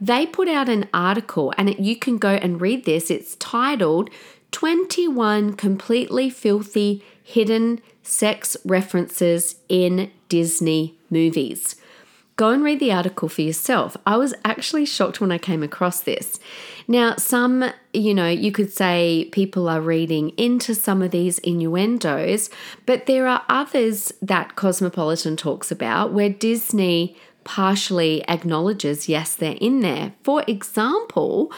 they 0.00 0.26
put 0.26 0.48
out 0.48 0.68
an 0.68 0.88
article 0.94 1.52
and 1.56 1.70
it, 1.70 1.80
you 1.80 1.96
can 1.96 2.18
go 2.18 2.30
and 2.30 2.60
read 2.60 2.84
this. 2.84 3.10
It's 3.10 3.36
titled 3.36 4.10
21 4.52 5.54
Completely 5.54 6.30
Filthy 6.30 7.04
Hidden 7.22 7.80
Sex 8.02 8.56
References 8.64 9.56
in 9.68 10.10
Disney 10.28 10.96
Movies. 11.10 11.76
Go 12.42 12.48
and 12.48 12.64
read 12.64 12.80
the 12.80 12.90
article 12.90 13.28
for 13.28 13.42
yourself. 13.42 13.96
I 14.04 14.16
was 14.16 14.34
actually 14.44 14.84
shocked 14.84 15.20
when 15.20 15.30
I 15.30 15.38
came 15.38 15.62
across 15.62 16.00
this. 16.00 16.40
Now, 16.88 17.14
some, 17.14 17.72
you 17.92 18.12
know, 18.14 18.28
you 18.28 18.50
could 18.50 18.72
say 18.72 19.28
people 19.30 19.68
are 19.68 19.80
reading 19.80 20.30
into 20.30 20.74
some 20.74 21.02
of 21.02 21.12
these 21.12 21.38
innuendos, 21.38 22.50
but 22.84 23.06
there 23.06 23.28
are 23.28 23.44
others 23.48 24.12
that 24.20 24.56
Cosmopolitan 24.56 25.36
talks 25.36 25.70
about 25.70 26.12
where 26.12 26.30
Disney 26.30 27.16
partially 27.44 28.24
acknowledges, 28.28 29.08
yes, 29.08 29.36
they're 29.36 29.56
in 29.60 29.78
there. 29.78 30.12
For 30.24 30.42
example, 30.48 31.52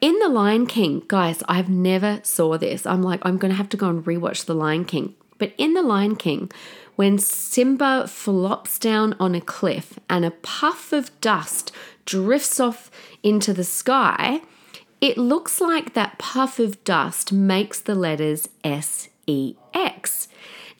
in 0.00 0.18
The 0.20 0.30
Lion 0.30 0.66
King, 0.66 1.02
guys, 1.08 1.42
I've 1.46 1.68
never 1.68 2.20
saw 2.22 2.56
this. 2.56 2.86
I'm 2.86 3.02
like, 3.02 3.20
I'm 3.20 3.36
going 3.36 3.50
to 3.50 3.58
have 3.58 3.68
to 3.68 3.76
go 3.76 3.90
and 3.90 4.02
rewatch 4.02 4.46
The 4.46 4.54
Lion 4.54 4.86
King. 4.86 5.14
But 5.36 5.52
in 5.58 5.74
The 5.74 5.82
Lion 5.82 6.16
King, 6.16 6.50
when 6.96 7.18
Simba 7.18 8.06
flops 8.08 8.78
down 8.78 9.14
on 9.20 9.34
a 9.34 9.40
cliff 9.40 9.98
and 10.10 10.24
a 10.24 10.30
puff 10.30 10.92
of 10.92 11.18
dust 11.20 11.70
drifts 12.04 12.58
off 12.58 12.90
into 13.22 13.52
the 13.52 13.64
sky, 13.64 14.40
it 15.00 15.18
looks 15.18 15.60
like 15.60 15.94
that 15.94 16.18
puff 16.18 16.58
of 16.58 16.82
dust 16.82 17.32
makes 17.32 17.80
the 17.80 17.94
letters 17.94 18.48
S 18.64 19.08
E 19.26 19.54
X. 19.74 20.28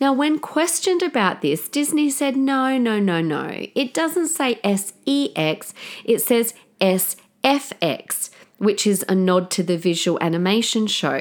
Now, 0.00 0.12
when 0.12 0.38
questioned 0.38 1.02
about 1.02 1.40
this, 1.40 1.68
Disney 1.68 2.10
said, 2.10 2.36
no, 2.36 2.76
no, 2.76 2.98
no, 2.98 3.20
no. 3.22 3.66
It 3.74 3.94
doesn't 3.94 4.28
say 4.28 4.58
S 4.62 4.92
E 5.04 5.32
X, 5.36 5.72
it 6.04 6.20
says 6.20 6.54
S 6.80 7.16
F 7.44 7.72
X, 7.80 8.30
which 8.58 8.86
is 8.86 9.04
a 9.08 9.14
nod 9.14 9.50
to 9.52 9.62
the 9.62 9.78
visual 9.78 10.18
animation 10.20 10.86
show. 10.86 11.20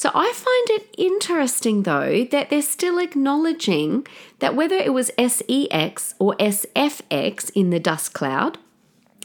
So 0.00 0.10
I 0.14 0.32
find 0.32 0.80
it 0.80 0.94
interesting 0.96 1.82
though 1.82 2.24
that 2.24 2.48
they're 2.48 2.62
still 2.62 2.98
acknowledging 2.98 4.06
that 4.38 4.56
whether 4.56 4.76
it 4.76 4.94
was 4.94 5.10
SEX 5.18 6.14
or 6.18 6.34
SFX 6.36 7.50
in 7.54 7.68
the 7.68 7.78
dust 7.78 8.14
cloud, 8.14 8.56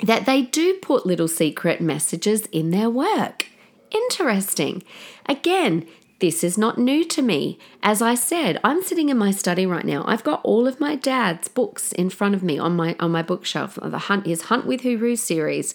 that 0.03 0.25
they 0.25 0.41
do 0.41 0.73
put 0.81 1.05
little 1.05 1.29
secret 1.29 1.79
messages 1.79 2.45
in 2.47 2.71
their 2.71 2.89
work. 2.89 3.45
Interesting. 3.89 4.83
Again, 5.27 5.87
this 6.19 6.43
is 6.43 6.57
not 6.57 6.77
new 6.77 7.05
to 7.05 7.21
me. 7.21 7.57
As 7.81 8.01
I 8.01 8.13
said, 8.13 8.59
I'm 8.61 8.83
sitting 8.83 9.07
in 9.07 9.17
my 9.17 9.31
study 9.31 9.65
right 9.65 9.85
now. 9.85 10.03
I've 10.05 10.25
got 10.25 10.43
all 10.43 10.67
of 10.67 10.81
my 10.81 10.97
dad's 10.97 11.47
books 11.47 11.93
in 11.93 12.09
front 12.09 12.35
of 12.35 12.43
me 12.43 12.59
on 12.59 12.75
my 12.75 12.97
on 12.99 13.11
my 13.11 13.21
bookshelf. 13.21 13.79
The 13.81 13.97
Hunt 13.97 14.25
his 14.25 14.41
Hunt 14.41 14.65
with 14.65 14.81
Hooroo 14.81 15.17
series, 15.17 15.73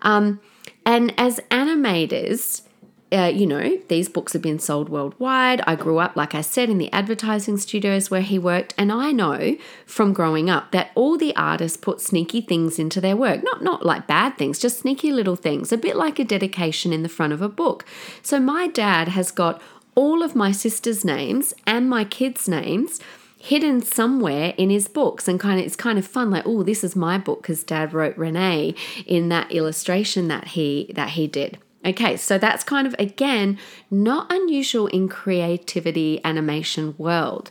um, 0.00 0.40
and 0.86 1.12
as 1.18 1.38
animators, 1.50 2.62
uh, 3.10 3.32
you 3.34 3.46
know, 3.46 3.78
these 3.88 4.08
books 4.08 4.34
have 4.34 4.42
been 4.42 4.58
sold 4.58 4.88
worldwide. 4.88 5.62
I 5.66 5.76
grew 5.76 5.98
up, 5.98 6.14
like 6.14 6.34
I 6.34 6.42
said, 6.42 6.68
in 6.68 6.78
the 6.78 6.92
advertising 6.92 7.56
studios 7.56 8.10
where 8.10 8.20
he 8.20 8.38
worked, 8.38 8.74
and 8.76 8.92
I 8.92 9.12
know 9.12 9.56
from 9.86 10.12
growing 10.12 10.50
up 10.50 10.72
that 10.72 10.90
all 10.94 11.16
the 11.16 11.34
artists 11.34 11.78
put 11.78 12.00
sneaky 12.00 12.42
things 12.42 12.78
into 12.78 13.00
their 13.00 13.16
work. 13.16 13.42
Not 13.42 13.62
not 13.62 13.86
like 13.86 14.06
bad 14.06 14.36
things, 14.36 14.58
just 14.58 14.80
sneaky 14.80 15.10
little 15.10 15.36
things, 15.36 15.72
a 15.72 15.78
bit 15.78 15.96
like 15.96 16.18
a 16.18 16.24
dedication 16.24 16.92
in 16.92 17.02
the 17.02 17.08
front 17.08 17.32
of 17.32 17.40
a 17.40 17.48
book. 17.48 17.84
So 18.22 18.38
my 18.40 18.66
dad 18.66 19.08
has 19.08 19.30
got 19.30 19.62
all 19.94 20.22
of 20.22 20.36
my 20.36 20.52
sister's 20.52 21.04
names 21.04 21.54
and 21.66 21.88
my 21.88 22.04
kids' 22.04 22.46
names 22.46 23.00
hidden 23.38 23.80
somewhere 23.80 24.52
in 24.58 24.68
his 24.68 24.86
books 24.88 25.28
and 25.28 25.38
kind 25.38 25.60
of 25.60 25.64
it's 25.64 25.76
kind 25.76 25.98
of 25.98 26.06
fun 26.06 26.28
like 26.28 26.42
oh 26.44 26.64
this 26.64 26.82
is 26.82 26.96
my 26.96 27.16
book 27.16 27.40
because 27.40 27.62
dad 27.62 27.94
wrote 27.94 28.16
renee 28.18 28.74
in 29.06 29.28
that 29.28 29.50
illustration 29.52 30.26
that 30.26 30.48
he 30.48 30.90
that 30.94 31.10
he 31.10 31.28
did 31.28 31.56
Okay, 31.86 32.16
so 32.16 32.38
that's 32.38 32.64
kind 32.64 32.86
of 32.86 32.94
again 32.98 33.58
not 33.90 34.32
unusual 34.32 34.88
in 34.88 35.08
creativity 35.08 36.20
animation 36.24 36.94
world. 36.98 37.50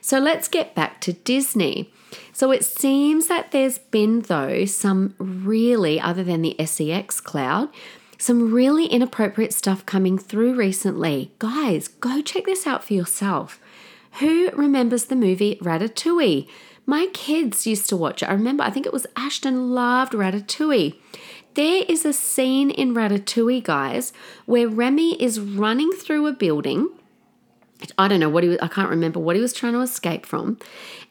So 0.00 0.18
let's 0.18 0.48
get 0.48 0.74
back 0.74 1.00
to 1.02 1.12
Disney. 1.12 1.92
So 2.32 2.50
it 2.50 2.64
seems 2.64 3.28
that 3.28 3.52
there's 3.52 3.78
been 3.78 4.22
though 4.22 4.64
some 4.64 5.14
really 5.18 6.00
other 6.00 6.24
than 6.24 6.42
the 6.42 6.56
SEX 6.64 7.20
cloud, 7.20 7.68
some 8.18 8.52
really 8.52 8.86
inappropriate 8.86 9.52
stuff 9.54 9.86
coming 9.86 10.18
through 10.18 10.54
recently. 10.54 11.30
Guys, 11.38 11.88
go 11.88 12.20
check 12.20 12.46
this 12.46 12.66
out 12.66 12.82
for 12.82 12.94
yourself. 12.94 13.60
Who 14.18 14.50
remembers 14.50 15.04
the 15.04 15.16
movie 15.16 15.56
Ratatouille? 15.62 16.48
My 16.86 17.08
kids 17.12 17.66
used 17.66 17.88
to 17.90 17.96
watch 17.96 18.22
it. 18.22 18.28
I 18.28 18.32
remember, 18.32 18.64
I 18.64 18.70
think 18.70 18.86
it 18.86 18.92
was 18.92 19.06
Ashton 19.14 19.72
loved 19.72 20.14
Ratatouille. 20.14 20.96
There 21.58 21.82
is 21.88 22.04
a 22.04 22.12
scene 22.12 22.70
in 22.70 22.94
Ratatouille, 22.94 23.64
guys, 23.64 24.12
where 24.46 24.68
Remy 24.68 25.20
is 25.20 25.40
running 25.40 25.90
through 25.90 26.28
a 26.28 26.32
building. 26.32 26.88
I 27.98 28.06
don't 28.06 28.20
know 28.20 28.28
what 28.28 28.44
he 28.44 28.50
was, 28.50 28.58
I 28.62 28.68
can't 28.68 28.88
remember 28.88 29.18
what 29.18 29.34
he 29.34 29.42
was 29.42 29.52
trying 29.52 29.72
to 29.72 29.80
escape 29.80 30.24
from. 30.24 30.60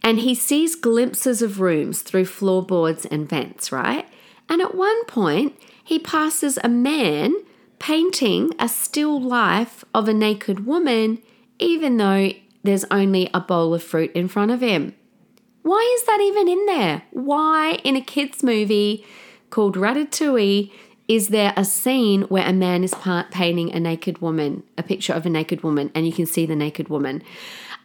And 0.02 0.20
he 0.20 0.34
sees 0.34 0.76
glimpses 0.76 1.42
of 1.42 1.60
rooms 1.60 2.02
through 2.02 2.28
floorboards 2.28 3.06
and 3.06 3.28
vents, 3.28 3.74
right? 3.74 4.08
And 4.48 4.62
at 4.62 4.74
one 4.74 5.04
point, 5.04 5.54
he 5.84 6.00
passes 6.00 6.58
a 6.64 6.70
man 6.70 7.36
painting 7.80 8.54
a 8.58 8.70
still 8.70 9.22
life 9.22 9.84
of 9.94 10.08
a 10.08 10.14
naked 10.14 10.66
woman, 10.66 11.22
even 11.60 11.98
though 11.98 12.32
there's 12.64 12.86
only 12.90 13.30
a 13.34 13.42
bowl 13.42 13.74
of 13.74 13.84
fruit 13.84 14.14
in 14.14 14.30
front 14.30 14.52
of 14.52 14.62
him. 14.62 14.96
Why 15.64 15.94
is 16.00 16.06
that 16.06 16.22
even 16.22 16.48
in 16.48 16.66
there? 16.68 17.02
Why, 17.12 17.82
in 17.84 17.98
a 17.98 18.02
kids' 18.02 18.44
movie, 18.44 19.06
called 19.50 19.76
Ratatouille 19.76 20.72
is 21.08 21.30
there 21.30 21.54
a 21.56 21.64
scene 21.64 22.24
where 22.24 22.46
a 22.46 22.54
man 22.54 22.84
is 22.84 22.94
painting 23.32 23.72
a 23.72 23.80
naked 23.80 24.20
woman, 24.22 24.64
a 24.78 24.84
picture 24.84 25.14
of 25.14 25.26
a 25.26 25.30
naked 25.30 25.64
woman, 25.64 25.90
and 25.96 26.06
you 26.06 26.12
can 26.12 26.26
see 26.26 26.46
the 26.46 26.56
naked 26.56 26.90
woman. 26.90 27.24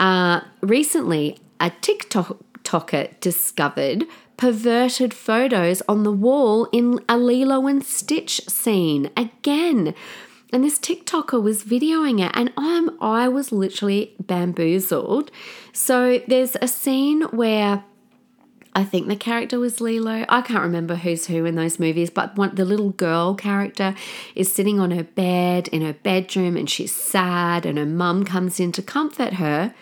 Uh, 0.01 0.41
recently, 0.61 1.39
a 1.61 1.71
TikToker 1.71 3.21
discovered 3.21 4.07
perverted 4.37 5.15
photos 5.15 5.83
on 5.89 6.03
the 6.03 6.11
wall 6.11 6.65
in 6.73 6.99
a 7.09 7.17
Lilo 7.17 7.69
and 7.69 7.85
Stitch 7.85 8.41
scene 8.49 9.11
again. 9.17 9.95
And 10.53 10.65
this 10.65 10.79
TikToker 10.79 11.41
was 11.41 11.63
videoing 11.63 12.21
it, 12.25 12.33
and 12.35 12.53
I'm 12.57 13.01
I 13.01 13.29
was 13.29 13.53
literally 13.53 14.15
bamboozled. 14.21 15.31
So 15.73 16.21
there's 16.27 16.57
a 16.61 16.69
scene 16.69 17.23
where 17.23 17.85
I 18.75 18.85
think 18.85 19.07
the 19.07 19.17
character 19.17 19.59
was 19.59 19.83
Lilo. 19.83 20.25
I 20.29 20.41
can't 20.41 20.63
remember 20.63 20.95
who's 20.95 21.27
who 21.27 21.45
in 21.45 21.57
those 21.57 21.79
movies, 21.79 22.09
but 22.09 22.37
one, 22.37 22.55
the 22.55 22.65
little 22.65 22.91
girl 22.91 23.35
character 23.35 23.95
is 24.35 24.51
sitting 24.51 24.81
on 24.81 24.93
her 24.93 25.05
bed 25.05 25.69
in 25.69 25.83
her 25.83 25.93
bedroom 25.93 26.57
and 26.57 26.69
she's 26.69 26.95
sad, 26.95 27.67
and 27.67 27.77
her 27.77 27.85
mum 27.85 28.25
comes 28.25 28.59
in 28.59 28.73
to 28.73 28.83
comfort 28.83 29.35
her. 29.35 29.75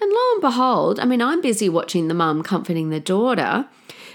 And 0.00 0.12
lo 0.12 0.32
and 0.32 0.40
behold, 0.40 1.00
I 1.00 1.06
mean, 1.06 1.22
I'm 1.22 1.40
busy 1.40 1.68
watching 1.68 2.06
the 2.06 2.14
mum 2.14 2.42
comforting 2.42 2.90
the 2.90 3.00
daughter, 3.00 3.66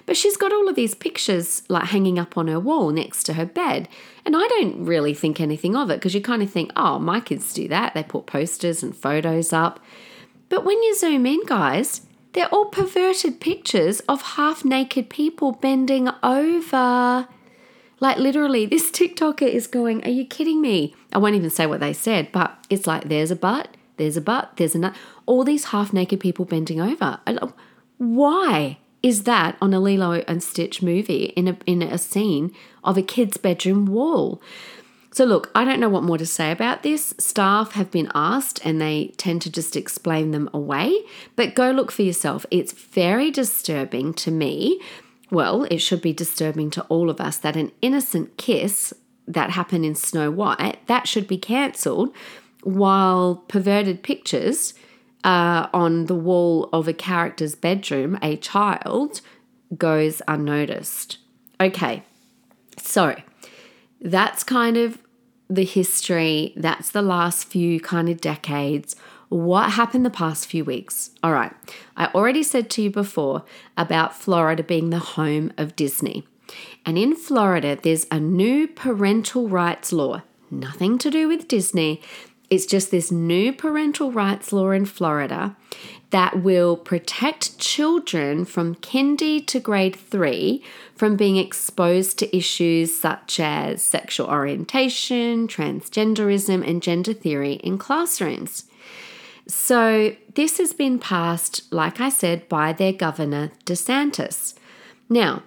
but 0.06 0.16
she's 0.16 0.38
got 0.38 0.54
all 0.54 0.70
of 0.70 0.76
these 0.76 0.96
pictures 0.96 1.64
like 1.68 1.86
hanging 1.86 2.18
up 2.18 2.38
on 2.38 2.48
her 2.48 2.60
wall 2.60 2.92
next 2.92 3.24
to 3.24 3.34
her 3.34 3.46
bed. 3.46 3.90
And 4.26 4.36
I 4.38 4.48
don't 4.48 4.86
really 4.86 5.14
think 5.14 5.42
anything 5.42 5.76
of 5.76 5.90
it 5.90 5.96
because 5.96 6.16
you 6.16 6.22
kind 6.22 6.42
of 6.42 6.50
think, 6.50 6.72
oh, 6.76 7.00
my 7.00 7.20
kids 7.20 7.54
do 7.54 7.68
that. 7.68 7.94
They 7.94 8.04
put 8.04 8.28
posters 8.28 8.82
and 8.82 8.96
photos 8.96 9.52
up. 9.52 9.80
But 10.48 10.64
when 10.64 10.82
you 10.84 10.96
zoom 10.96 11.26
in, 11.26 11.46
guys, 11.46 12.02
they're 12.34 12.48
all 12.48 12.66
perverted 12.66 13.40
pictures 13.40 14.00
of 14.02 14.22
half 14.22 14.64
naked 14.64 15.10
people 15.10 15.52
bending 15.52 16.10
over. 16.24 17.28
Like, 18.00 18.18
literally, 18.18 18.66
this 18.66 18.90
TikToker 18.90 19.48
is 19.48 19.68
going, 19.68 20.04
Are 20.04 20.10
you 20.10 20.26
kidding 20.26 20.62
me? 20.62 20.96
I 21.14 21.18
won't 21.18 21.36
even 21.36 21.50
say 21.50 21.68
what 21.68 21.82
they 21.82 21.94
said, 21.94 22.32
but 22.32 22.58
it's 22.70 22.88
like, 22.88 23.10
There's 23.10 23.32
a 23.32 23.36
butt, 23.36 23.76
there's 23.98 24.18
a 24.18 24.22
butt, 24.22 24.54
there's 24.56 24.76
a 24.76 24.80
nut. 24.80 24.96
All 25.26 25.44
these 25.44 25.66
half 25.66 25.94
naked 25.94 26.20
people 26.20 26.46
bending 26.46 26.82
over. 26.82 27.20
Why 27.98 28.80
is 29.04 29.24
that 29.24 29.58
on 29.62 29.74
a 29.74 29.80
Lilo 29.80 30.14
and 30.28 30.42
Stitch 30.42 30.82
movie 30.82 31.26
in 31.36 31.48
a, 31.48 31.58
in 31.66 31.82
a 31.82 31.98
scene 31.98 32.54
of 32.84 32.98
a 32.98 33.04
kid's 33.04 33.38
bedroom 33.38 33.86
wall? 33.86 34.42
So, 35.14 35.26
look, 35.26 35.52
I 35.54 35.66
don't 35.66 35.82
know 35.82 35.90
what 35.90 36.04
more 36.04 36.18
to 36.18 36.26
say 36.26 36.52
about 36.52 36.84
this. 36.84 37.14
Staff 37.18 37.74
have 37.74 37.92
been 37.92 38.10
asked 38.16 38.66
and 38.66 38.80
they 38.80 39.14
tend 39.18 39.42
to 39.42 39.52
just 39.52 39.76
explain 39.76 40.32
them 40.32 40.50
away, 40.54 40.94
but 41.36 41.54
go 41.54 41.72
look 41.72 41.92
for 41.92 42.04
yourself. 42.04 42.46
It's 42.50 42.72
very 42.72 43.30
disturbing 43.30 44.14
to 44.16 44.32
me. 44.32 44.82
Well, 45.30 45.66
it 45.66 45.80
should 45.80 46.02
be 46.02 46.14
disturbing 46.14 46.70
to 46.72 46.84
all 46.84 47.10
of 47.10 47.20
us 47.20 47.38
that 47.40 47.58
an 47.58 47.74
innocent 47.82 48.38
kiss 48.38 48.94
that 49.28 49.52
happened 49.52 49.86
in 49.86 49.96
Snow 49.96 50.32
White, 50.32 50.86
that 50.88 51.08
should 51.08 51.28
be 51.28 51.38
cancelled, 51.38 52.14
while 52.64 53.44
perverted 53.48 54.04
pictures 54.04 54.74
uh, 55.24 55.68
on 55.74 56.06
the 56.06 56.16
wall 56.16 56.70
of 56.72 56.88
a 56.88 56.94
character's 56.94 57.56
bedroom, 57.56 58.18
a 58.22 58.38
child, 58.38 59.22
goes 59.78 60.22
unnoticed. 60.28 61.18
Okay, 61.60 62.04
so 62.78 63.16
that's 64.02 64.44
kind 64.44 64.78
of 64.78 64.98
the 65.50 65.64
history. 65.64 66.54
That's 66.56 66.92
the 66.92 67.02
last 67.02 67.48
few 67.48 67.80
kind 67.80 68.10
of 68.10 68.20
decades. 68.20 68.96
What 69.30 69.72
happened 69.72 70.06
the 70.06 70.10
past 70.10 70.48
few 70.48 70.66
weeks? 70.66 71.12
All 71.24 71.32
right, 71.32 71.54
I 71.96 72.08
already 72.08 72.44
said 72.44 72.70
to 72.72 72.82
you 72.82 72.90
before 72.92 73.44
about 73.78 74.16
Florida 74.16 74.64
being 74.64 74.90
the 74.90 75.00
home 75.00 75.54
of 75.58 75.76
Disney. 75.76 76.28
And 76.86 76.98
in 76.98 77.16
Florida, 77.16 77.78
there's 77.82 78.08
a 78.12 78.20
new 78.20 78.68
parental 78.68 79.48
rights 79.48 79.94
law, 79.94 80.24
nothing 80.50 80.98
to 80.98 81.10
do 81.10 81.30
with 81.30 81.48
Disney. 81.48 82.02
It's 82.50 82.66
just 82.66 82.92
this 82.92 83.12
new 83.12 83.54
parental 83.54 84.12
rights 84.12 84.52
law 84.52 84.72
in 84.72 84.86
Florida 84.86 85.56
that 86.12 86.42
will 86.44 86.78
protect 86.78 87.58
children 87.58 88.46
from 88.46 88.76
kindy 88.76 89.46
to 89.48 89.60
grade 89.60 89.96
three 89.96 90.64
from 90.96 91.16
being 91.16 91.38
exposed 91.38 92.20
to 92.20 92.38
issues 92.38 92.98
such 92.98 93.40
as 93.40 93.82
sexual 93.82 94.28
orientation, 94.28 95.48
transgenderism, 95.48 96.68
and 96.68 96.84
gender 96.84 97.14
theory 97.14 97.54
in 97.54 97.78
classrooms. 97.78 98.66
So, 99.48 100.16
this 100.36 100.60
has 100.60 100.72
been 100.72 101.00
passed, 101.00 101.72
like 101.74 102.00
I 102.00 102.10
said, 102.10 102.48
by 102.48 102.74
their 102.74 102.94
governor, 102.94 103.52
DeSantis. 103.66 104.54
Now, 105.10 105.44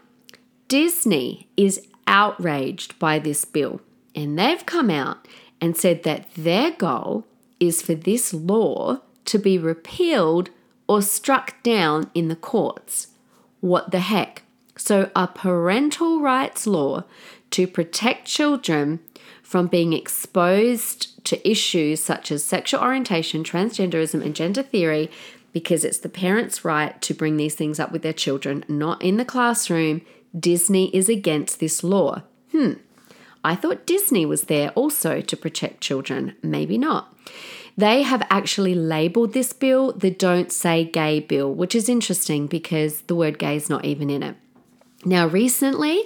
Disney 0.69 1.49
is 1.57 1.87
outraged 2.07 2.99
by 2.99 3.19
this 3.19 3.45
bill, 3.45 3.81
and 4.15 4.39
they've 4.39 4.67
come 4.67 4.91
out 4.91 5.29
and 5.61 5.77
said 5.77 6.03
that 6.03 6.27
their 6.35 6.71
goal 6.73 7.25
is 7.61 7.81
for 7.81 7.95
this 7.95 8.35
law 8.35 9.01
to 9.27 9.39
be 9.39 9.59
repealed 9.59 10.51
or 10.87 11.03
struck 11.03 11.63
down 11.63 12.11
in 12.15 12.29
the 12.29 12.37
courts. 12.37 13.09
What 13.61 13.91
the 13.91 14.01
heck? 14.01 14.43
So, 14.77 15.11
a 15.15 15.29
parental 15.29 16.21
rights 16.21 16.67
law 16.67 17.05
to 17.51 17.67
protect 17.67 18.27
children 18.27 19.01
from 19.43 19.69
being 19.69 19.93
exposed 19.93 21.25
to 21.25 21.49
issues 21.49 22.03
such 22.03 22.33
as 22.33 22.43
sexual 22.43 22.83
orientation, 22.83 23.45
transgenderism, 23.45 24.25
and 24.25 24.35
gender 24.35 24.63
theory 24.63 25.11
because 25.53 25.85
it's 25.85 25.99
the 25.99 26.09
parents' 26.09 26.65
right 26.65 27.01
to 27.01 27.15
bring 27.15 27.37
these 27.37 27.55
things 27.55 27.79
up 27.79 27.93
with 27.93 28.03
their 28.03 28.13
children, 28.13 28.65
not 28.69 29.01
in 29.01 29.17
the 29.17 29.25
classroom. 29.25 30.03
Disney 30.39 30.95
is 30.95 31.09
against 31.09 31.61
this 31.61 31.85
law. 31.85 32.23
Hmm. 32.51 32.73
I 33.45 33.55
thought 33.55 33.87
Disney 33.87 34.27
was 34.27 34.43
there 34.45 34.71
also 34.71 35.21
to 35.21 35.37
protect 35.37 35.81
children. 35.81 36.35
Maybe 36.43 36.77
not. 36.77 37.17
They 37.77 38.03
have 38.03 38.27
actually 38.31 38.75
labeled 38.75 39.33
this 39.33 39.53
bill 39.53 39.93
the 39.93 40.11
Don't 40.11 40.53
Say 40.53 40.85
Gay 40.85 41.21
bill, 41.21 41.53
which 41.53 41.75
is 41.75 41.89
interesting 41.89 42.47
because 42.47 43.03
the 43.03 43.17
word 43.17 43.39
gay 43.39 43.57
is 43.57 43.69
not 43.69 43.85
even 43.85 44.11
in 44.11 44.23
it. 44.23 44.37
Now, 45.07 45.27
recently, 45.27 46.03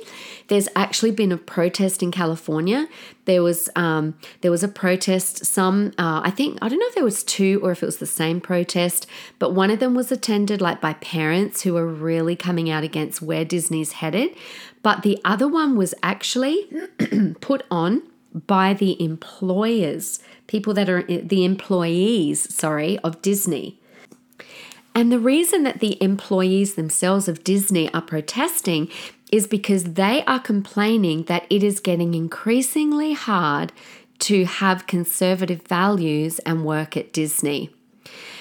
there's 0.49 0.69
actually 0.75 1.13
been 1.13 1.31
a 1.31 1.37
protest 1.37 2.03
in 2.03 2.11
California. 2.11 2.89
There 3.27 3.43
was 3.43 3.69
um, 3.77 4.15
there 4.41 4.51
was 4.51 4.65
a 4.65 4.69
protest. 4.69 5.47
Some 5.47 5.93
uh, 5.99 6.23
I 6.25 6.31
think 6.31 6.59
I 6.61 6.69
don't 6.69 6.81
know 6.81 6.87
if 6.89 6.95
there 6.95 7.05
was 7.05 7.23
two 7.23 7.61
or 7.63 7.71
if 7.71 7.83
it 7.83 7.87
was 7.87 7.99
the 7.99 8.07
same 8.07 8.41
protest, 8.41 9.07
but 9.39 9.55
one 9.55 9.71
of 9.71 9.79
them 9.79 9.95
was 9.95 10.11
attended 10.11 10.61
like 10.61 10.81
by 10.81 10.95
parents 10.95 11.63
who 11.63 11.75
were 11.75 11.87
really 11.87 12.35
coming 12.35 12.71
out 12.71 12.83
against 12.83 13.23
where 13.23 13.45
Disney's 13.45 13.93
headed. 13.93 14.31
But 14.83 15.03
the 15.03 15.21
other 15.25 15.47
one 15.47 15.77
was 15.77 15.95
actually 16.03 16.69
put 17.41 17.65
on 17.71 18.03
by 18.47 18.75
the 18.75 19.03
employers, 19.03 20.21
people 20.47 20.75
that 20.75 20.89
are 20.89 21.03
the 21.03 21.45
employees, 21.45 22.53
sorry, 22.55 22.99
of 22.99 23.21
Disney. 23.23 23.79
And 24.95 25.13
the 25.13 25.19
reason 25.19 25.63
that 25.63 25.81
the 25.81 26.03
employees 26.03 26.75
themselves 26.75 27.29
of 27.29 27.45
Disney 27.45 27.93
are 27.95 28.03
protesting 28.03 28.89
is 29.31 29.47
because 29.47 29.85
they 29.95 30.25
are 30.25 30.41
complaining 30.41 31.25
that 31.25 31.47
it 31.51 31.63
is 31.63 31.81
getting 31.81 32.15
increasingly 32.15 33.13
hard 33.13 33.73
to 34.21 34.45
have 34.45 34.87
conservative 34.87 35.63
values 35.63 36.39
and 36.41 36.65
work 36.65 36.97
at 36.97 37.13
Disney. 37.13 37.71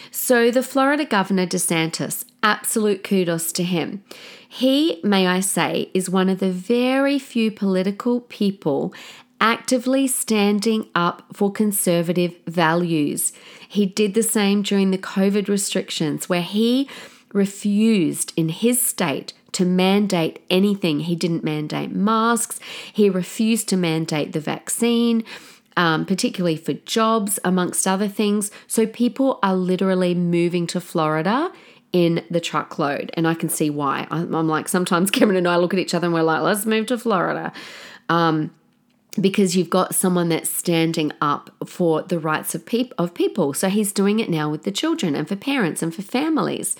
So, 0.09 0.49
the 0.49 0.63
Florida 0.63 1.05
Governor 1.05 1.45
DeSantis, 1.45 2.25
absolute 2.41 3.03
kudos 3.03 3.51
to 3.51 3.63
him. 3.63 4.03
He, 4.49 4.99
may 5.03 5.27
I 5.27 5.41
say, 5.41 5.91
is 5.93 6.09
one 6.09 6.29
of 6.29 6.39
the 6.39 6.51
very 6.51 7.19
few 7.19 7.51
political 7.51 8.21
people 8.21 8.93
actively 9.39 10.07
standing 10.07 10.87
up 10.95 11.23
for 11.33 11.51
conservative 11.51 12.35
values. 12.47 13.33
He 13.67 13.85
did 13.85 14.13
the 14.13 14.23
same 14.23 14.61
during 14.61 14.91
the 14.91 14.97
COVID 14.97 15.47
restrictions, 15.47 16.27
where 16.27 16.41
he 16.41 16.89
refused 17.33 18.33
in 18.35 18.49
his 18.49 18.81
state 18.81 19.33
to 19.51 19.65
mandate 19.65 20.43
anything. 20.49 21.01
He 21.01 21.15
didn't 21.15 21.43
mandate 21.43 21.91
masks, 21.91 22.59
he 22.91 23.09
refused 23.09 23.67
to 23.69 23.77
mandate 23.77 24.33
the 24.33 24.39
vaccine. 24.39 25.23
Um, 25.75 26.07
particularly 26.07 26.57
for 26.57 26.73
jobs, 26.73 27.37
amongst 27.43 27.85
other 27.85 28.07
things. 28.07 28.49
So 28.65 28.87
people 28.87 29.37
are 29.43 29.53
literally 29.53 30.15
moving 30.15 30.65
to 30.65 30.81
Florida 30.81 31.51
in 31.93 32.23
the 32.31 32.39
truckload, 32.39 33.11
and 33.13 33.27
I 33.27 33.35
can 33.35 33.47
see 33.47 33.69
why. 33.69 34.07
I'm, 34.09 34.33
I'm, 34.33 34.47
like, 34.47 34.69
sometimes 34.69 35.11
Cameron 35.17 35.37
and 35.37 35.47
I 35.47 35.57
look 35.57 35.75
at 35.75 35.79
each 35.79 35.93
other 35.93 36.07
and 36.07 36.15
we're 36.15 36.23
like, 36.23 36.41
let's 36.41 36.65
move 36.65 36.87
to 36.87 36.97
Florida. 36.97 37.53
Um, 38.09 38.49
because 39.19 39.55
you've 39.55 39.69
got 39.69 39.95
someone 39.95 40.29
that's 40.29 40.49
standing 40.49 41.11
up 41.21 41.49
for 41.65 42.03
the 42.03 42.19
rights 42.19 42.53
of, 42.53 42.65
peop- 42.65 42.93
of 42.97 43.13
people. 43.13 43.53
So 43.53 43.69
he's 43.69 43.91
doing 43.91 44.19
it 44.19 44.29
now 44.29 44.49
with 44.49 44.63
the 44.63 44.71
children 44.71 45.15
and 45.15 45.27
for 45.27 45.35
parents 45.35 45.81
and 45.81 45.93
for 45.93 46.01
families. 46.01 46.75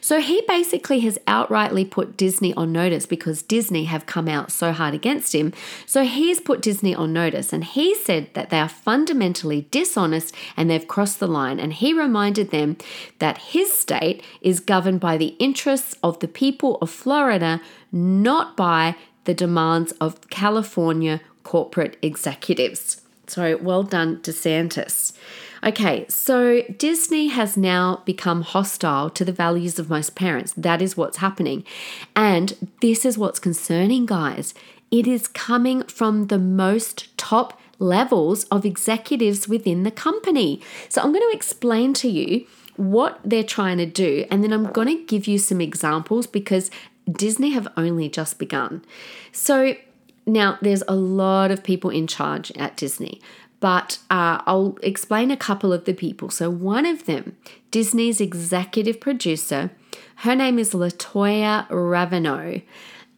So 0.00 0.20
he 0.20 0.42
basically 0.48 1.00
has 1.00 1.18
outrightly 1.28 1.88
put 1.88 2.16
Disney 2.16 2.54
on 2.54 2.72
notice 2.72 3.06
because 3.06 3.42
Disney 3.42 3.84
have 3.84 4.06
come 4.06 4.26
out 4.26 4.50
so 4.50 4.72
hard 4.72 4.94
against 4.94 5.34
him. 5.34 5.52
So 5.86 6.04
he's 6.04 6.40
put 6.40 6.62
Disney 6.62 6.94
on 6.94 7.12
notice 7.12 7.52
and 7.52 7.64
he 7.64 7.94
said 7.94 8.30
that 8.34 8.50
they 8.50 8.58
are 8.58 8.68
fundamentally 8.68 9.68
dishonest 9.70 10.34
and 10.56 10.70
they've 10.70 10.88
crossed 10.88 11.20
the 11.20 11.28
line. 11.28 11.60
And 11.60 11.74
he 11.74 11.92
reminded 11.92 12.50
them 12.50 12.78
that 13.18 13.38
his 13.38 13.72
state 13.72 14.22
is 14.40 14.60
governed 14.60 15.00
by 15.00 15.18
the 15.18 15.36
interests 15.38 15.96
of 16.02 16.20
the 16.20 16.28
people 16.28 16.78
of 16.80 16.90
Florida, 16.90 17.60
not 17.90 18.56
by 18.56 18.96
the 19.24 19.34
demands 19.34 19.92
of 20.00 20.28
California 20.30 21.20
corporate 21.42 21.96
executives. 22.02 23.02
So 23.26 23.56
well 23.56 23.82
done, 23.82 24.18
DeSantis. 24.18 25.12
Okay, 25.64 26.06
so 26.08 26.62
Disney 26.76 27.28
has 27.28 27.56
now 27.56 28.02
become 28.04 28.42
hostile 28.42 29.08
to 29.10 29.24
the 29.24 29.32
values 29.32 29.78
of 29.78 29.88
most 29.88 30.16
parents. 30.16 30.52
That 30.56 30.82
is 30.82 30.96
what's 30.96 31.18
happening. 31.18 31.64
And 32.16 32.68
this 32.80 33.04
is 33.04 33.16
what's 33.16 33.38
concerning, 33.38 34.04
guys. 34.06 34.54
It 34.90 35.06
is 35.06 35.28
coming 35.28 35.84
from 35.84 36.26
the 36.26 36.38
most 36.38 37.16
top 37.16 37.58
levels 37.78 38.44
of 38.44 38.64
executives 38.64 39.48
within 39.48 39.84
the 39.84 39.90
company. 39.90 40.60
So 40.88 41.00
I'm 41.00 41.12
going 41.12 41.28
to 41.30 41.36
explain 41.36 41.94
to 41.94 42.08
you 42.08 42.46
what 42.76 43.20
they're 43.24 43.44
trying 43.44 43.78
to 43.78 43.86
do. 43.86 44.26
And 44.30 44.42
then 44.42 44.52
I'm 44.52 44.72
going 44.72 44.88
to 44.88 45.04
give 45.04 45.26
you 45.26 45.38
some 45.38 45.60
examples 45.60 46.26
because 46.26 46.70
Disney 47.10 47.50
have 47.50 47.68
only 47.76 48.08
just 48.08 48.38
begun. 48.38 48.84
So 49.30 49.76
now 50.26 50.58
there's 50.60 50.82
a 50.88 50.94
lot 50.94 51.50
of 51.50 51.64
people 51.64 51.90
in 51.90 52.06
charge 52.06 52.52
at 52.52 52.76
Disney, 52.76 53.20
but 53.60 53.98
uh, 54.10 54.42
I'll 54.46 54.76
explain 54.82 55.30
a 55.30 55.36
couple 55.36 55.72
of 55.72 55.84
the 55.84 55.94
people. 55.94 56.30
So 56.30 56.50
one 56.50 56.86
of 56.86 57.06
them, 57.06 57.36
Disney's 57.70 58.20
executive 58.20 59.00
producer, 59.00 59.70
her 60.16 60.34
name 60.34 60.58
is 60.58 60.72
Latoya 60.72 61.68
Raveneau. 61.68 62.62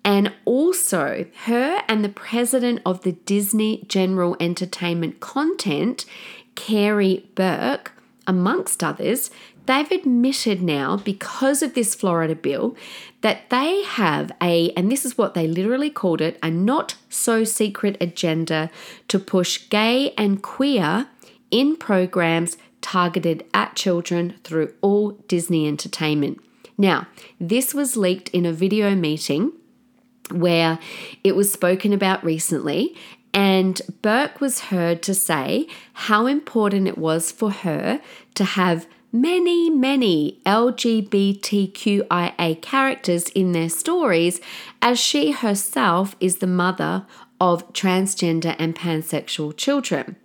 And 0.06 0.34
also, 0.44 1.24
her 1.44 1.82
and 1.88 2.04
the 2.04 2.10
president 2.10 2.82
of 2.84 3.02
the 3.04 3.12
Disney 3.12 3.84
General 3.88 4.36
Entertainment 4.38 5.20
Content, 5.20 6.04
Karey 6.56 7.24
Burke, 7.34 7.92
amongst 8.26 8.84
others, 8.84 9.30
they've 9.66 9.90
admitted 9.90 10.62
now, 10.62 10.96
because 10.96 11.62
of 11.62 11.74
this 11.74 11.94
Florida 11.94 12.34
bill, 12.34 12.76
that 13.20 13.50
they 13.50 13.82
have 13.84 14.32
a, 14.42 14.70
and 14.76 14.90
this 14.90 15.04
is 15.04 15.16
what 15.16 15.34
they 15.34 15.46
literally 15.46 15.90
called 15.90 16.20
it, 16.20 16.38
a 16.42 16.50
not 16.50 16.96
so 17.08 17.44
secret 17.44 17.96
agenda 18.00 18.70
to 19.08 19.18
push 19.18 19.68
gay 19.68 20.12
and 20.18 20.42
queer 20.42 21.08
in 21.50 21.76
programs 21.76 22.56
targeted 22.80 23.44
at 23.54 23.74
children 23.76 24.34
through 24.44 24.74
all 24.82 25.12
Disney 25.28 25.66
entertainment. 25.66 26.38
Now, 26.76 27.06
this 27.40 27.72
was 27.72 27.96
leaked 27.96 28.28
in 28.30 28.44
a 28.44 28.52
video 28.52 28.94
meeting 28.94 29.52
where 30.30 30.78
it 31.22 31.36
was 31.36 31.52
spoken 31.52 31.92
about 31.92 32.24
recently. 32.24 32.96
And 33.32 33.80
Burke 34.02 34.40
was 34.40 34.60
heard 34.60 35.02
to 35.02 35.14
say 35.14 35.66
how 35.92 36.26
important 36.26 36.88
it 36.88 36.98
was 36.98 37.32
for 37.32 37.50
her 37.50 38.00
to 38.34 38.44
have 38.44 38.86
many, 39.14 39.70
many 39.70 40.40
LGBTQIA 40.44 42.60
characters 42.60 43.28
in 43.28 43.52
their 43.52 43.68
stories, 43.68 44.40
as 44.82 44.98
she 44.98 45.30
herself 45.30 46.16
is 46.18 46.38
the 46.38 46.48
mother 46.48 47.06
of 47.40 47.72
transgender 47.72 48.56
and 48.58 48.74
pansexual 48.74 49.56
children. 49.56 50.16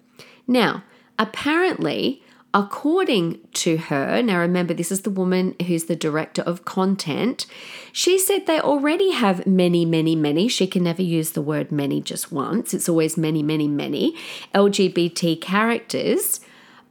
Now, 0.47 0.83
apparently, 1.19 2.23
According 2.51 3.41
to 3.53 3.77
her, 3.77 4.23
now 4.23 4.39
remember, 4.39 4.73
this 4.73 4.91
is 4.91 5.01
the 5.01 5.11
woman 5.11 5.55
who's 5.67 5.83
the 5.83 5.95
director 5.95 6.41
of 6.41 6.65
content. 6.65 7.45
She 7.91 8.17
said 8.17 8.47
they 8.47 8.59
already 8.59 9.11
have 9.11 9.45
many, 9.45 9.85
many, 9.85 10.15
many. 10.15 10.47
She 10.47 10.65
can 10.65 10.83
never 10.83 11.03
use 11.03 11.33
the 11.33 11.43
word 11.43 11.71
many 11.71 12.01
just 12.01 12.31
once. 12.31 12.73
It's 12.73 12.89
always 12.89 13.17
many, 13.17 13.43
many, 13.43 13.67
many 13.67 14.15
LGBT 14.55 15.39
characters, 15.39 16.39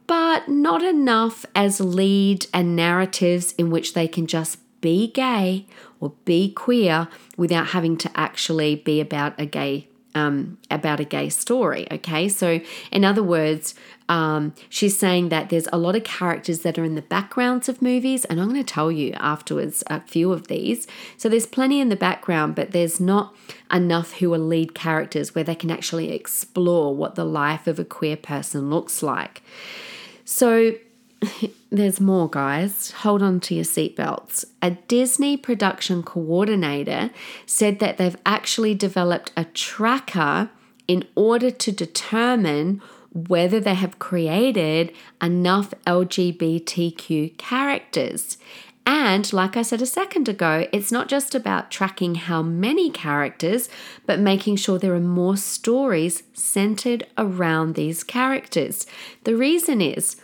but 0.09 0.49
not 0.49 0.81
enough 0.81 1.45
as 1.53 1.79
lead 1.79 2.47
and 2.51 2.75
narratives 2.75 3.51
in 3.59 3.69
which 3.69 3.93
they 3.93 4.07
can 4.07 4.25
just 4.25 4.57
be 4.81 5.11
gay 5.11 5.67
or 5.99 6.13
be 6.25 6.51
queer 6.51 7.07
without 7.37 7.67
having 7.67 7.95
to 7.95 8.09
actually 8.15 8.75
be 8.75 8.99
about 8.99 9.39
a 9.39 9.45
gay 9.45 9.87
um, 10.15 10.57
about 10.71 10.99
a 10.99 11.03
gay 11.03 11.29
story. 11.29 11.87
Okay, 11.91 12.27
so 12.27 12.59
in 12.91 13.05
other 13.05 13.21
words, 13.21 13.75
um, 14.09 14.55
she's 14.67 14.97
saying 14.97 15.29
that 15.29 15.51
there's 15.51 15.67
a 15.71 15.77
lot 15.77 15.95
of 15.95 16.03
characters 16.03 16.61
that 16.61 16.79
are 16.79 16.83
in 16.83 16.95
the 16.95 17.03
backgrounds 17.03 17.69
of 17.69 17.79
movies, 17.79 18.25
and 18.25 18.41
I'm 18.41 18.49
going 18.49 18.63
to 18.63 18.73
tell 18.73 18.91
you 18.91 19.13
afterwards 19.19 19.83
a 19.85 20.01
few 20.01 20.33
of 20.33 20.47
these. 20.47 20.87
So 21.17 21.29
there's 21.29 21.45
plenty 21.45 21.79
in 21.79 21.89
the 21.89 21.95
background, 21.95 22.55
but 22.55 22.71
there's 22.71 22.99
not 22.99 23.35
enough 23.71 24.13
who 24.13 24.33
are 24.33 24.39
lead 24.39 24.73
characters 24.73 25.35
where 25.35 25.43
they 25.43 25.53
can 25.53 25.69
actually 25.69 26.11
explore 26.11 26.95
what 26.95 27.13
the 27.13 27.25
life 27.25 27.67
of 27.67 27.77
a 27.77 27.85
queer 27.85 28.17
person 28.17 28.71
looks 28.71 29.03
like. 29.03 29.43
So 30.29 30.75
there's 31.71 31.99
more, 31.99 32.29
guys. 32.29 32.91
Hold 32.91 33.23
on 33.23 33.39
to 33.41 33.55
your 33.55 33.63
seatbelts. 33.63 34.45
A 34.61 34.71
Disney 34.87 35.37
production 35.37 36.03
coordinator 36.03 37.09
said 37.47 37.79
that 37.79 37.97
they've 37.97 38.15
actually 38.27 38.75
developed 38.75 39.31
a 39.35 39.45
tracker 39.45 40.51
in 40.87 41.07
order 41.15 41.49
to 41.49 41.71
determine 41.71 42.79
whether 43.11 43.59
they 43.59 43.73
have 43.73 43.97
created 43.97 44.93
enough 45.19 45.73
LGBTQ 45.87 47.35
characters. 47.39 48.37
And 48.85 49.31
like 49.33 49.55
I 49.55 49.61
said 49.61 49.81
a 49.81 49.85
second 49.85 50.27
ago, 50.27 50.67
it's 50.71 50.91
not 50.91 51.07
just 51.07 51.35
about 51.35 51.71
tracking 51.71 52.15
how 52.15 52.41
many 52.41 52.89
characters, 52.89 53.69
but 54.05 54.19
making 54.19 54.55
sure 54.55 54.79
there 54.79 54.95
are 54.95 54.99
more 54.99 55.37
stories 55.37 56.23
centered 56.33 57.05
around 57.17 57.75
these 57.75 58.03
characters. 58.03 58.85
The 59.23 59.35
reason 59.35 59.81
is, 59.81 60.15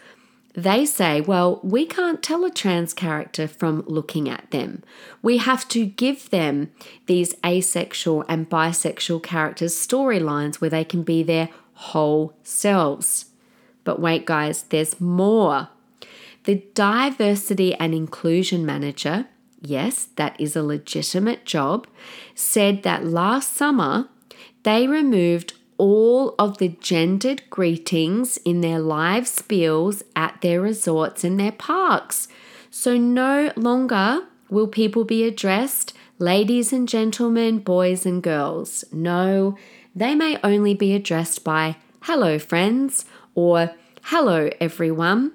they 0.53 0.85
say, 0.85 1.19
well, 1.19 1.59
we 1.63 1.85
can't 1.85 2.23
tell 2.23 2.45
a 2.45 2.49
trans 2.49 2.93
character 2.93 3.45
from 3.47 3.83
looking 3.87 4.29
at 4.29 4.49
them. 4.51 4.83
We 5.21 5.37
have 5.37 5.67
to 5.69 5.85
give 5.85 6.29
them 6.29 6.71
these 7.07 7.35
asexual 7.45 8.23
and 8.29 8.49
bisexual 8.49 9.21
characters 9.23 9.75
storylines 9.75 10.55
where 10.55 10.69
they 10.69 10.85
can 10.85 11.03
be 11.03 11.23
their 11.23 11.49
whole 11.73 12.33
selves. 12.41 13.25
But 13.83 13.99
wait, 13.99 14.25
guys, 14.25 14.63
there's 14.63 15.01
more. 15.01 15.69
The 16.45 16.63
diversity 16.75 17.73
and 17.75 17.93
inclusion 17.93 18.65
manager, 18.65 19.27
yes, 19.62 20.10
that 20.15 20.39
is 20.39 20.55
a 20.55 20.63
legitimate 20.63 21.45
job, 21.45 21.88
said 22.36 22.84
that 22.84 23.05
last 23.05 23.53
summer 23.55 24.10
they 24.63 24.88
removed 24.88 25.53
all 25.77 26.36
of 26.39 26.60
the 26.60 26.69
gendered 26.69 27.49
greetings 27.49 28.38
in 28.38 28.62
their 28.62 28.79
live 28.79 29.25
spiels 29.25 30.03
at 30.15 30.39
their 30.41 30.62
resorts 30.62 31.23
and 31.23 31.39
their 31.39 31.51
parks. 31.51 32.27
So 32.69 32.97
no 32.97 33.51
longer 33.55 34.27
will 34.49 34.67
people 34.67 35.03
be 35.03 35.23
addressed 35.23 35.93
ladies 36.19 36.71
and 36.71 36.88
gentlemen, 36.88 37.60
boys 37.60 38.05
and 38.05 38.21
girls. 38.23 38.86
No, 38.91 39.58
they 39.95 40.15
may 40.15 40.38
only 40.43 40.73
be 40.73 40.93
addressed 40.93 41.43
by 41.43 41.77
hello, 42.01 42.39
friends, 42.39 43.05
or 43.34 43.73
hello, 44.03 44.49
everyone. 44.62 45.31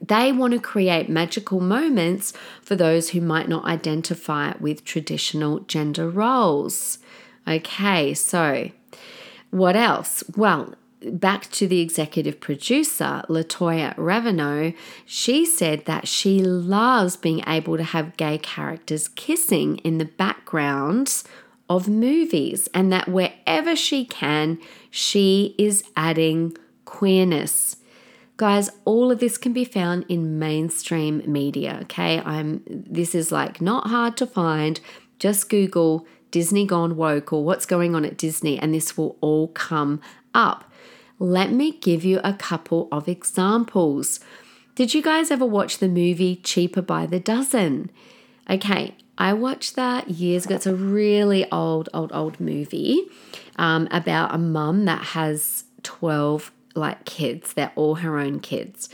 They 0.00 0.32
want 0.32 0.54
to 0.54 0.60
create 0.60 1.08
magical 1.08 1.60
moments 1.60 2.32
for 2.62 2.74
those 2.74 3.10
who 3.10 3.20
might 3.20 3.48
not 3.48 3.64
identify 3.64 4.54
with 4.58 4.84
traditional 4.84 5.60
gender 5.60 6.08
roles. 6.08 6.98
Okay, 7.46 8.14
so 8.14 8.70
what 9.50 9.76
else? 9.76 10.24
Well, 10.36 10.74
back 11.02 11.50
to 11.50 11.66
the 11.66 11.80
executive 11.80 12.40
producer, 12.40 13.22
Latoya 13.28 13.94
Raveneau, 13.96 14.74
she 15.04 15.44
said 15.44 15.84
that 15.86 16.08
she 16.08 16.42
loves 16.42 17.16
being 17.16 17.42
able 17.46 17.76
to 17.76 17.82
have 17.82 18.16
gay 18.16 18.38
characters 18.38 19.08
kissing 19.08 19.78
in 19.78 19.98
the 19.98 20.04
backgrounds 20.04 21.24
of 21.68 21.88
movies, 21.88 22.68
and 22.74 22.92
that 22.92 23.08
wherever 23.08 23.76
she 23.76 24.04
can, 24.04 24.58
she 24.90 25.54
is 25.56 25.84
adding 25.96 26.56
queerness. 26.84 27.76
Guys, 28.40 28.70
all 28.86 29.12
of 29.12 29.20
this 29.20 29.36
can 29.36 29.52
be 29.52 29.66
found 29.66 30.02
in 30.08 30.38
mainstream 30.38 31.22
media, 31.26 31.80
okay? 31.82 32.20
I'm 32.20 32.62
this 32.66 33.14
is 33.14 33.30
like 33.30 33.60
not 33.60 33.88
hard 33.88 34.16
to 34.16 34.26
find. 34.26 34.80
Just 35.18 35.50
Google 35.50 36.06
Disney 36.30 36.64
Gone 36.64 36.96
Woke 36.96 37.34
or 37.34 37.44
what's 37.44 37.66
going 37.66 37.94
on 37.94 38.06
at 38.06 38.16
Disney, 38.16 38.58
and 38.58 38.72
this 38.72 38.96
will 38.96 39.18
all 39.20 39.48
come 39.48 40.00
up. 40.32 40.64
Let 41.18 41.52
me 41.52 41.72
give 41.72 42.02
you 42.02 42.18
a 42.24 42.32
couple 42.32 42.88
of 42.90 43.08
examples. 43.08 44.20
Did 44.74 44.94
you 44.94 45.02
guys 45.02 45.30
ever 45.30 45.44
watch 45.44 45.76
the 45.76 45.88
movie 45.88 46.36
Cheaper 46.36 46.80
by 46.80 47.04
the 47.04 47.20
Dozen? 47.20 47.90
Okay, 48.48 48.94
I 49.18 49.34
watched 49.34 49.76
that 49.76 50.08
years 50.08 50.46
ago. 50.46 50.54
It's 50.54 50.66
a 50.66 50.74
really 50.74 51.44
old, 51.52 51.90
old, 51.92 52.10
old 52.14 52.40
movie 52.40 53.02
um, 53.56 53.86
about 53.90 54.34
a 54.34 54.38
mum 54.38 54.86
that 54.86 55.02
has 55.08 55.64
12 55.82 56.52
like 56.74 57.04
kids. 57.04 57.52
They're 57.52 57.72
all 57.76 57.96
her 57.96 58.18
own 58.18 58.40
kids. 58.40 58.88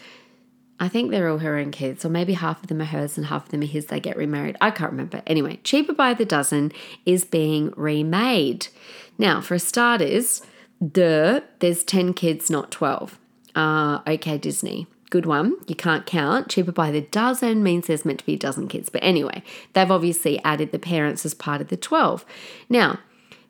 I 0.78 0.88
think 0.88 1.10
they're 1.10 1.28
all 1.28 1.38
her 1.38 1.56
own 1.56 1.70
kids, 1.70 2.04
or 2.04 2.10
maybe 2.10 2.34
half 2.34 2.62
of 2.62 2.68
them 2.68 2.82
are 2.82 2.86
hers 2.86 3.16
and 3.16 3.26
half 3.26 3.46
of 3.46 3.50
them 3.50 3.62
are 3.62 3.66
his. 3.66 3.86
They 3.86 3.98
get 3.98 4.16
remarried. 4.16 4.56
I 4.60 4.70
can't 4.70 4.90
remember. 4.90 5.22
Anyway, 5.26 5.58
Cheaper 5.64 5.94
by 5.94 6.12
the 6.12 6.26
Dozen 6.26 6.72
is 7.06 7.24
being 7.24 7.72
remade. 7.76 8.68
Now, 9.16 9.40
for 9.40 9.58
starters, 9.58 10.42
duh, 10.86 11.40
there's 11.60 11.82
10 11.82 12.12
kids, 12.12 12.50
not 12.50 12.70
12. 12.70 13.18
Uh, 13.54 14.00
okay, 14.06 14.36
Disney. 14.36 14.86
Good 15.08 15.24
one. 15.24 15.56
You 15.66 15.74
can't 15.76 16.04
count. 16.04 16.48
Cheaper 16.48 16.72
by 16.72 16.90
the 16.90 17.00
dozen 17.00 17.62
means 17.62 17.86
there's 17.86 18.04
meant 18.04 18.18
to 18.18 18.26
be 18.26 18.34
a 18.34 18.38
dozen 18.38 18.68
kids. 18.68 18.88
But 18.88 19.04
anyway, 19.04 19.42
they've 19.72 19.90
obviously 19.90 20.42
added 20.44 20.72
the 20.72 20.78
parents 20.78 21.24
as 21.24 21.32
part 21.32 21.60
of 21.60 21.68
the 21.68 21.76
12. 21.76 22.26
Now, 22.68 22.98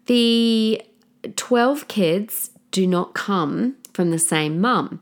the 0.05 0.83
12 1.35 1.89
kids 1.89 2.51
do 2.71 2.87
not 2.87 3.15
come 3.15 3.77
from 3.97 4.11
the 4.13 4.19
same 4.21 4.61
mum. 4.61 5.01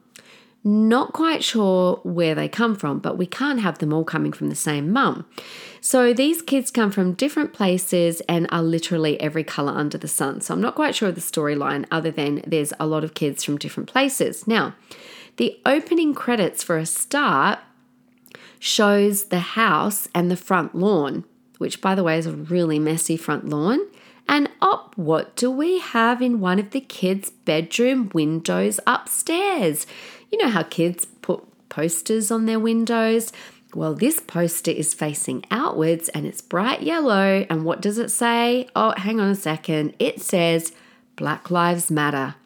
Not 0.67 1.13
quite 1.13 1.45
sure 1.45 2.01
where 2.05 2.35
they 2.35 2.49
come 2.49 2.75
from, 2.75 2.99
but 2.99 3.19
we 3.19 3.27
can't 3.27 3.61
have 3.61 3.81
them 3.81 3.93
all 3.93 4.05
coming 4.05 4.33
from 4.33 4.49
the 4.49 4.55
same 4.55 4.91
mum. 4.91 5.27
So 5.83 6.15
these 6.15 6.41
kids 6.41 6.71
come 6.71 6.91
from 6.91 7.13
different 7.13 7.53
places 7.53 8.23
and 8.31 8.49
are 8.51 8.63
literally 8.63 9.21
every 9.21 9.45
colour 9.45 9.75
under 9.75 9.99
the 9.99 10.09
sun. 10.09 10.41
So 10.41 10.55
I'm 10.55 10.63
not 10.63 10.75
quite 10.75 10.95
sure 10.95 11.11
of 11.11 11.17
the 11.17 11.21
storyline, 11.21 11.85
other 11.91 12.11
than 12.11 12.43
there's 12.47 12.73
a 12.81 12.87
lot 12.87 13.05
of 13.05 13.13
kids 13.13 13.45
from 13.45 13.59
different 13.59 13.91
places. 13.91 14.47
Now, 14.47 14.75
the 15.37 15.61
opening 15.67 16.15
credits 16.15 16.63
for 16.63 16.79
a 16.79 16.87
start 16.87 17.59
shows 18.59 19.27
the 19.27 19.41
house 19.41 20.09
and 20.15 20.31
the 20.31 20.37
front 20.37 20.75
lawn. 20.75 21.25
which, 21.59 21.81
by 21.81 21.95
the 21.95 22.03
way, 22.05 22.19
is 22.19 22.27
a 22.27 22.33
really 22.33 22.79
messy 22.79 23.17
front 23.17 23.49
lawn. 23.49 23.81
And 24.29 24.51
up, 24.61 24.97
what 24.97 25.37
do 25.37 25.51
we 25.51 25.79
have 25.81 26.23
in 26.23 26.41
one 26.41 26.59
of 26.59 26.71
the 26.71 26.81
kids' 26.81 27.31
bedroom 27.31 28.11
windows 28.15 28.81
upstairs? 28.87 29.87
You 30.31 30.39
know 30.39 30.51
how 30.51 30.63
kids 30.63 31.07
put 31.23 31.45
posters 31.69 32.31
on 32.31 32.47
their 32.47 32.59
windows? 32.59 33.33
Well, 33.75 33.95
this 33.95 34.21
poster 34.21 34.71
is 34.71 34.95
facing 34.95 35.45
outwards 35.51 36.09
and 36.11 36.27
it's 36.27 36.41
bright 36.41 36.83
yellow. 36.83 37.45
And 37.51 37.65
what 37.65 37.83
does 37.83 37.99
it 37.99 38.11
say? 38.11 38.69
Oh, 38.75 38.95
hang 38.97 39.21
on 39.21 39.29
a 39.29 39.35
second. 39.35 39.95
It 39.99 40.21
says 40.21 40.73
Black 41.17 41.51
Lives 41.51 41.91
Matter. 41.91 42.37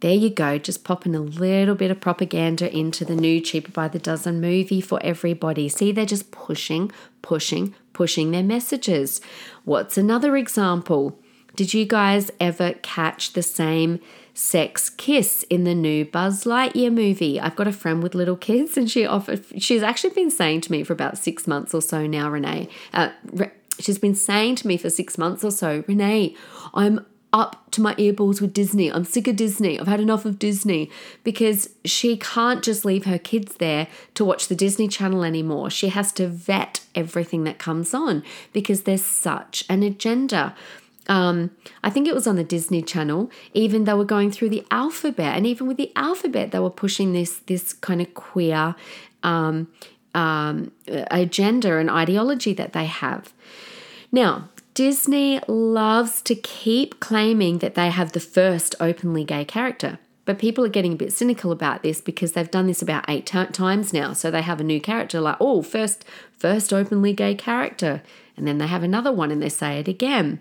There 0.00 0.14
you 0.14 0.30
go, 0.30 0.56
just 0.56 0.82
popping 0.82 1.14
a 1.14 1.20
little 1.20 1.74
bit 1.74 1.90
of 1.90 2.00
propaganda 2.00 2.74
into 2.74 3.04
the 3.04 3.14
new 3.14 3.38
Cheaper 3.38 3.70
by 3.70 3.88
the 3.88 3.98
Dozen 3.98 4.40
movie 4.40 4.80
for 4.80 4.98
everybody. 5.02 5.68
See, 5.68 5.92
they're 5.92 6.06
just 6.06 6.30
pushing, 6.30 6.90
pushing, 7.20 7.74
pushing 8.00 8.30
their 8.30 8.42
messages. 8.42 9.20
What's 9.64 9.98
another 9.98 10.34
example? 10.34 11.20
Did 11.54 11.74
you 11.74 11.84
guys 11.84 12.30
ever 12.40 12.72
catch 12.80 13.34
the 13.34 13.42
same 13.42 14.00
sex 14.32 14.88
kiss 14.88 15.42
in 15.50 15.64
the 15.64 15.74
new 15.74 16.06
Buzz 16.06 16.44
Lightyear 16.44 16.90
movie? 16.90 17.38
I've 17.38 17.56
got 17.56 17.66
a 17.66 17.72
friend 17.72 18.02
with 18.02 18.14
little 18.14 18.38
kids, 18.38 18.78
and 18.78 18.90
she 18.90 19.04
offered. 19.04 19.44
She's 19.58 19.82
actually 19.82 20.14
been 20.14 20.30
saying 20.30 20.62
to 20.62 20.72
me 20.72 20.82
for 20.82 20.94
about 20.94 21.18
six 21.18 21.46
months 21.46 21.74
or 21.74 21.82
so 21.82 22.06
now, 22.06 22.30
Renee. 22.30 22.70
Uh, 22.94 23.10
she's 23.78 23.98
been 23.98 24.14
saying 24.14 24.54
to 24.56 24.66
me 24.66 24.78
for 24.78 24.88
six 24.88 25.18
months 25.18 25.44
or 25.44 25.50
so, 25.50 25.84
Renee, 25.86 26.34
I'm 26.72 27.04
up 27.32 27.70
to 27.70 27.80
my 27.80 27.94
earballs 27.94 28.40
with 28.40 28.52
Disney. 28.52 28.90
I'm 28.90 29.04
sick 29.04 29.28
of 29.28 29.36
Disney. 29.36 29.78
I've 29.78 29.86
had 29.86 30.00
enough 30.00 30.24
of 30.24 30.38
Disney 30.38 30.90
because 31.22 31.70
she 31.84 32.16
can't 32.16 32.62
just 32.62 32.84
leave 32.84 33.04
her 33.04 33.18
kids 33.18 33.56
there 33.56 33.86
to 34.14 34.24
watch 34.24 34.48
the 34.48 34.56
Disney 34.56 34.88
Channel 34.88 35.22
anymore. 35.22 35.70
She 35.70 35.88
has 35.88 36.12
to 36.12 36.26
vet 36.26 36.80
everything 36.94 37.44
that 37.44 37.58
comes 37.58 37.94
on 37.94 38.24
because 38.52 38.82
there's 38.82 39.04
such 39.04 39.64
an 39.68 39.82
agenda. 39.82 40.54
Um, 41.06 41.50
I 41.82 41.90
think 41.90 42.08
it 42.08 42.14
was 42.14 42.26
on 42.26 42.36
the 42.36 42.44
Disney 42.44 42.82
Channel. 42.82 43.30
Even 43.54 43.84
they 43.84 43.94
were 43.94 44.04
going 44.04 44.30
through 44.30 44.50
the 44.50 44.66
alphabet, 44.70 45.36
and 45.36 45.46
even 45.46 45.66
with 45.66 45.76
the 45.76 45.92
alphabet, 45.96 46.50
they 46.50 46.58
were 46.58 46.70
pushing 46.70 47.12
this 47.12 47.38
this 47.46 47.72
kind 47.72 48.00
of 48.00 48.12
queer 48.14 48.74
um, 49.22 49.68
um, 50.14 50.72
agenda 50.86 51.78
and 51.78 51.90
ideology 51.90 52.52
that 52.54 52.72
they 52.72 52.86
have. 52.86 53.32
Now, 54.12 54.48
Disney 54.80 55.38
loves 55.46 56.22
to 56.22 56.34
keep 56.34 57.00
claiming 57.00 57.58
that 57.58 57.74
they 57.74 57.90
have 57.90 58.12
the 58.12 58.18
first 58.18 58.74
openly 58.80 59.24
gay 59.24 59.44
character. 59.44 59.98
But 60.24 60.38
people 60.38 60.64
are 60.64 60.70
getting 60.70 60.94
a 60.94 60.96
bit 60.96 61.12
cynical 61.12 61.52
about 61.52 61.82
this 61.82 62.00
because 62.00 62.32
they've 62.32 62.50
done 62.50 62.66
this 62.66 62.80
about 62.80 63.04
eight 63.06 63.26
t- 63.26 63.44
times 63.44 63.92
now. 63.92 64.14
So 64.14 64.30
they 64.30 64.40
have 64.40 64.58
a 64.58 64.64
new 64.64 64.80
character 64.80 65.20
like, 65.20 65.36
oh, 65.38 65.60
first, 65.60 66.06
first 66.38 66.72
openly 66.72 67.12
gay 67.12 67.34
character. 67.34 68.00
And 68.38 68.46
then 68.46 68.56
they 68.56 68.68
have 68.68 68.82
another 68.82 69.12
one 69.12 69.30
and 69.30 69.42
they 69.42 69.50
say 69.50 69.78
it 69.78 69.86
again. 69.86 70.40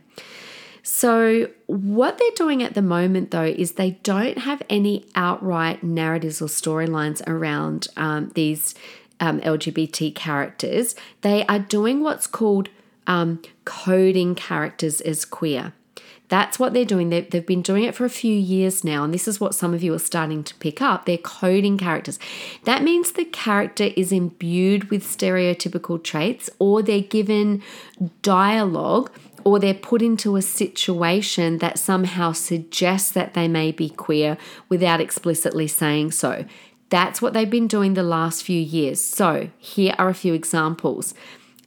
So, 0.83 1.49
what 1.65 2.17
they're 2.17 2.31
doing 2.33 2.63
at 2.63 2.75
the 2.75 2.81
moment, 2.81 3.31
though, 3.31 3.43
is 3.43 3.73
they 3.73 3.99
don't 4.03 4.37
have 4.37 4.63
any 4.69 5.05
outright 5.15 5.83
narratives 5.83 6.41
or 6.41 6.45
storylines 6.45 7.21
around 7.27 7.89
um, 7.97 8.31
these 8.35 8.73
um, 9.19 9.41
LGBT 9.41 10.15
characters. 10.15 10.95
They 11.23 11.45
are 11.47 11.59
doing 11.59 11.99
what's 11.99 12.25
called 12.25 12.69
um, 13.09 13.41
coding 13.65 14.35
characters 14.35 15.01
as 15.01 15.25
queer. 15.25 15.73
That's 16.29 16.59
what 16.59 16.73
they're 16.73 16.85
doing. 16.85 17.09
They've, 17.09 17.27
they've 17.27 17.45
been 17.45 17.63
doing 17.63 17.83
it 17.83 17.95
for 17.95 18.05
a 18.05 18.09
few 18.09 18.35
years 18.35 18.83
now, 18.83 19.03
and 19.03 19.11
this 19.11 19.27
is 19.27 19.39
what 19.39 19.55
some 19.55 19.73
of 19.73 19.81
you 19.81 19.95
are 19.95 19.99
starting 19.99 20.43
to 20.43 20.53
pick 20.55 20.79
up. 20.79 21.05
They're 21.05 21.17
coding 21.17 21.79
characters. 21.79 22.19
That 22.65 22.83
means 22.83 23.11
the 23.11 23.25
character 23.25 23.85
is 23.97 24.11
imbued 24.11 24.91
with 24.91 25.03
stereotypical 25.03 26.01
traits, 26.01 26.47
or 26.59 26.83
they're 26.83 27.01
given 27.01 27.63
dialogue, 28.21 29.11
or 29.43 29.57
they're 29.57 29.73
put 29.73 30.03
into 30.03 30.35
a 30.35 30.43
situation 30.43 31.57
that 31.57 31.79
somehow 31.79 32.33
suggests 32.33 33.09
that 33.11 33.33
they 33.33 33.47
may 33.47 33.71
be 33.71 33.89
queer 33.89 34.37
without 34.69 35.01
explicitly 35.01 35.67
saying 35.67 36.11
so. 36.11 36.45
That's 36.89 37.21
what 37.21 37.33
they've 37.33 37.49
been 37.49 37.67
doing 37.67 37.95
the 37.95 38.03
last 38.03 38.43
few 38.43 38.59
years. 38.59 39.01
So, 39.01 39.49
here 39.57 39.95
are 39.97 40.09
a 40.09 40.13
few 40.13 40.33
examples. 40.33 41.15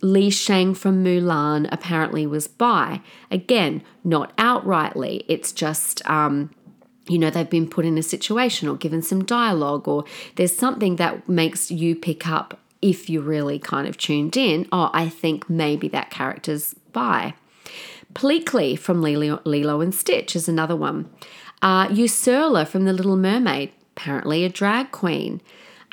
Li 0.03 0.31
Shang 0.31 0.75
from 0.75 1.05
Mulan 1.05 1.69
apparently 1.73 2.27
was 2.27 2.49
bi. 2.49 3.01
Again, 3.31 3.83
not 4.05 4.37
outrightly, 4.37 5.25
it's 5.29 5.53
just, 5.53 6.05
um, 6.11 6.51
you 7.09 7.19
know, 7.19 7.31
they've 7.31 7.49
been 7.49 7.69
put 7.69 7.85
in 7.85 7.97
a 7.97 8.03
situation 8.03 8.69
or 8.69 8.77
given 8.77 9.01
some 9.01 9.25
dialogue, 9.25 9.87
or 9.87 10.05
there's 10.35 10.57
something 10.57 10.97
that 10.97 11.29
makes 11.29 11.71
you 11.71 11.95
pick 11.95 12.29
up 12.29 12.59
if 12.83 13.09
you're 13.09 13.23
really 13.23 13.61
kind 13.61 13.87
of 13.87 13.97
tuned 13.97 14.37
in. 14.37 14.67
Oh, 14.73 14.91
I 14.93 15.09
think 15.09 15.49
maybe 15.49 15.89
that 15.89 16.11
character's 16.11 16.75
bi. 16.93 17.35
Pleakley 18.13 18.79
from 18.79 19.01
Lilo, 19.01 19.41
Lilo 19.45 19.81
and 19.81 19.95
Stitch 19.95 20.37
is 20.37 20.49
another 20.49 20.77
one. 20.77 21.09
Uh, 21.63 21.89
Ursula 21.97 22.67
from 22.67 22.85
The 22.85 22.93
Little 22.93 23.17
Mermaid, 23.17 23.71
apparently 23.97 24.45
a 24.45 24.49
drag 24.49 24.91
queen. 24.91 25.41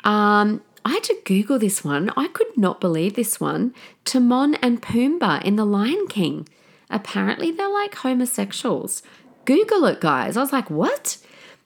Um, 0.02 0.62
I 0.84 0.90
had 0.94 1.04
to 1.04 1.16
Google 1.24 1.58
this 1.58 1.84
one. 1.84 2.10
I 2.16 2.28
could 2.28 2.56
not 2.56 2.80
believe 2.80 3.14
this 3.14 3.40
one. 3.40 3.74
Timon 4.04 4.54
and 4.56 4.80
Pumbaa 4.80 5.42
in 5.42 5.56
The 5.56 5.64
Lion 5.64 6.06
King. 6.08 6.48
Apparently, 6.88 7.50
they're 7.50 7.68
like 7.68 7.94
homosexuals. 7.96 9.02
Google 9.44 9.84
it, 9.86 10.00
guys. 10.00 10.36
I 10.36 10.40
was 10.40 10.52
like, 10.52 10.70
what? 10.70 11.18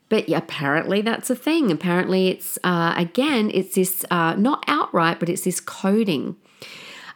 But 0.09 0.29
yeah, 0.29 0.39
apparently 0.39 1.01
that's 1.01 1.31
a 1.31 1.37
thing. 1.37 1.71
Apparently, 1.71 2.29
it's 2.29 2.59
uh, 2.63 2.95
again, 2.97 3.51
it's 3.55 3.75
this 3.75 4.05
uh, 4.11 4.35
not 4.35 4.65
outright, 4.69 5.19
but 5.19 5.29
it's 5.29 5.43
this 5.43 5.61
coding. 5.61 6.37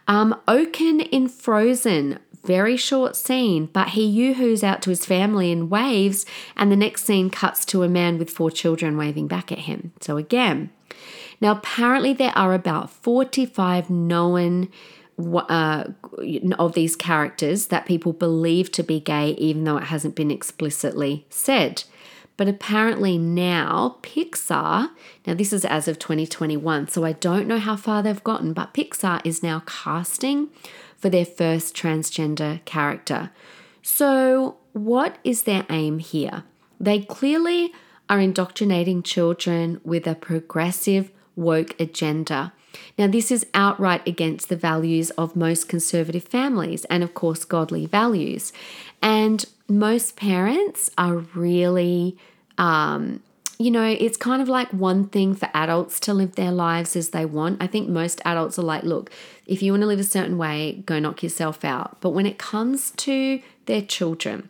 Um, 0.07 0.35
Oaken 0.47 1.01
in 1.01 1.29
Frozen, 1.29 2.19
very 2.43 2.77
short 2.77 3.15
scene, 3.15 3.67
but 3.67 3.89
he 3.89 4.03
yoo-hoos 4.05 4.63
out 4.63 4.81
to 4.81 4.89
his 4.89 5.05
family 5.05 5.51
and 5.51 5.69
waves, 5.69 6.25
and 6.55 6.71
the 6.71 6.75
next 6.75 7.05
scene 7.05 7.29
cuts 7.29 7.63
to 7.65 7.83
a 7.83 7.87
man 7.87 8.17
with 8.17 8.31
four 8.31 8.49
children 8.49 8.97
waving 8.97 9.27
back 9.27 9.51
at 9.51 9.59
him. 9.59 9.93
So 10.01 10.17
again, 10.17 10.71
now, 11.41 11.51
apparently, 11.51 12.13
there 12.13 12.37
are 12.37 12.53
about 12.53 12.89
45 12.89 13.89
known 13.89 14.69
uh, 15.17 15.85
of 16.57 16.73
these 16.73 16.95
characters 16.95 17.67
that 17.67 17.85
people 17.85 18.13
believe 18.13 18.71
to 18.71 18.83
be 18.83 18.99
gay, 18.99 19.31
even 19.31 19.63
though 19.63 19.77
it 19.77 19.85
hasn't 19.85 20.15
been 20.15 20.31
explicitly 20.31 21.25
said. 21.29 21.83
But 22.37 22.47
apparently 22.47 23.17
now 23.17 23.97
Pixar, 24.01 24.91
now 25.27 25.33
this 25.33 25.51
is 25.51 25.65
as 25.65 25.89
of 25.89 25.99
2021, 25.99 26.87
so 26.87 27.03
I 27.03 27.11
don't 27.11 27.47
know 27.47 27.59
how 27.59 27.75
far 27.75 28.01
they've 28.01 28.23
gotten, 28.23 28.53
but 28.53 28.73
Pixar 28.73 29.19
is 29.25 29.43
now 29.43 29.63
casting 29.65 30.47
for 30.95 31.09
their 31.09 31.25
first 31.25 31.75
transgender 31.75 32.63
character. 32.63 33.31
So, 33.81 34.57
what 34.71 35.17
is 35.25 35.43
their 35.43 35.65
aim 35.69 35.99
here? 35.99 36.43
They 36.79 37.01
clearly 37.01 37.73
are 38.09 38.21
indoctrinating 38.21 39.03
children 39.03 39.81
with 39.83 40.07
a 40.07 40.15
progressive 40.15 41.11
woke 41.39 41.79
agenda. 41.79 42.53
Now, 42.97 43.07
this 43.07 43.31
is 43.31 43.45
outright 43.53 44.07
against 44.07 44.49
the 44.49 44.55
values 44.55 45.09
of 45.11 45.35
most 45.35 45.69
conservative 45.69 46.23
families 46.23 46.85
and, 46.85 47.03
of 47.03 47.13
course, 47.13 47.45
godly 47.45 47.85
values. 47.85 48.53
And 49.01 49.45
most 49.67 50.15
parents 50.15 50.89
are 50.97 51.15
really, 51.15 52.17
um, 52.57 53.23
you 53.57 53.71
know, 53.71 53.85
it's 53.85 54.17
kind 54.17 54.41
of 54.41 54.49
like 54.49 54.71
one 54.71 55.07
thing 55.07 55.33
for 55.33 55.49
adults 55.53 55.99
to 56.01 56.13
live 56.13 56.35
their 56.35 56.51
lives 56.51 56.95
as 56.95 57.09
they 57.09 57.25
want. 57.25 57.61
I 57.61 57.67
think 57.67 57.89
most 57.89 58.21
adults 58.25 58.59
are 58.59 58.63
like, 58.63 58.83
look, 58.83 59.09
if 59.47 59.63
you 59.63 59.71
want 59.71 59.81
to 59.81 59.87
live 59.87 59.99
a 59.99 60.03
certain 60.03 60.37
way, 60.37 60.83
go 60.85 60.99
knock 60.99 61.23
yourself 61.23 61.65
out. 61.65 61.99
But 62.01 62.11
when 62.11 62.25
it 62.25 62.37
comes 62.37 62.91
to 62.91 63.41
their 63.65 63.81
children, 63.81 64.49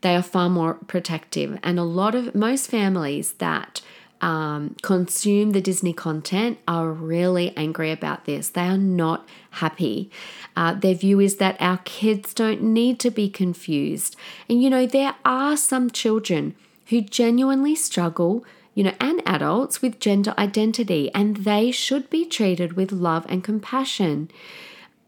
they 0.00 0.16
are 0.16 0.22
far 0.22 0.50
more 0.50 0.74
protective. 0.74 1.58
And 1.62 1.78
a 1.78 1.84
lot 1.84 2.14
of 2.14 2.34
most 2.34 2.68
families 2.68 3.34
that 3.34 3.80
um, 4.20 4.76
consume 4.82 5.50
the 5.50 5.60
Disney 5.60 5.92
content 5.92 6.58
are 6.66 6.90
really 6.90 7.54
angry 7.56 7.90
about 7.90 8.24
this. 8.24 8.48
They 8.48 8.62
are 8.62 8.78
not 8.78 9.28
happy. 9.52 10.10
Uh, 10.56 10.74
their 10.74 10.94
view 10.94 11.20
is 11.20 11.36
that 11.36 11.56
our 11.60 11.78
kids 11.78 12.32
don't 12.32 12.62
need 12.62 12.98
to 13.00 13.10
be 13.10 13.28
confused. 13.28 14.16
And 14.48 14.62
you 14.62 14.70
know, 14.70 14.86
there 14.86 15.14
are 15.24 15.56
some 15.56 15.90
children 15.90 16.54
who 16.86 17.00
genuinely 17.00 17.74
struggle, 17.74 18.44
you 18.74 18.84
know, 18.84 18.94
and 19.00 19.22
adults 19.26 19.82
with 19.82 20.00
gender 20.00 20.34
identity, 20.38 21.10
and 21.14 21.38
they 21.38 21.70
should 21.70 22.08
be 22.10 22.24
treated 22.24 22.74
with 22.74 22.92
love 22.92 23.26
and 23.28 23.42
compassion. 23.42 24.30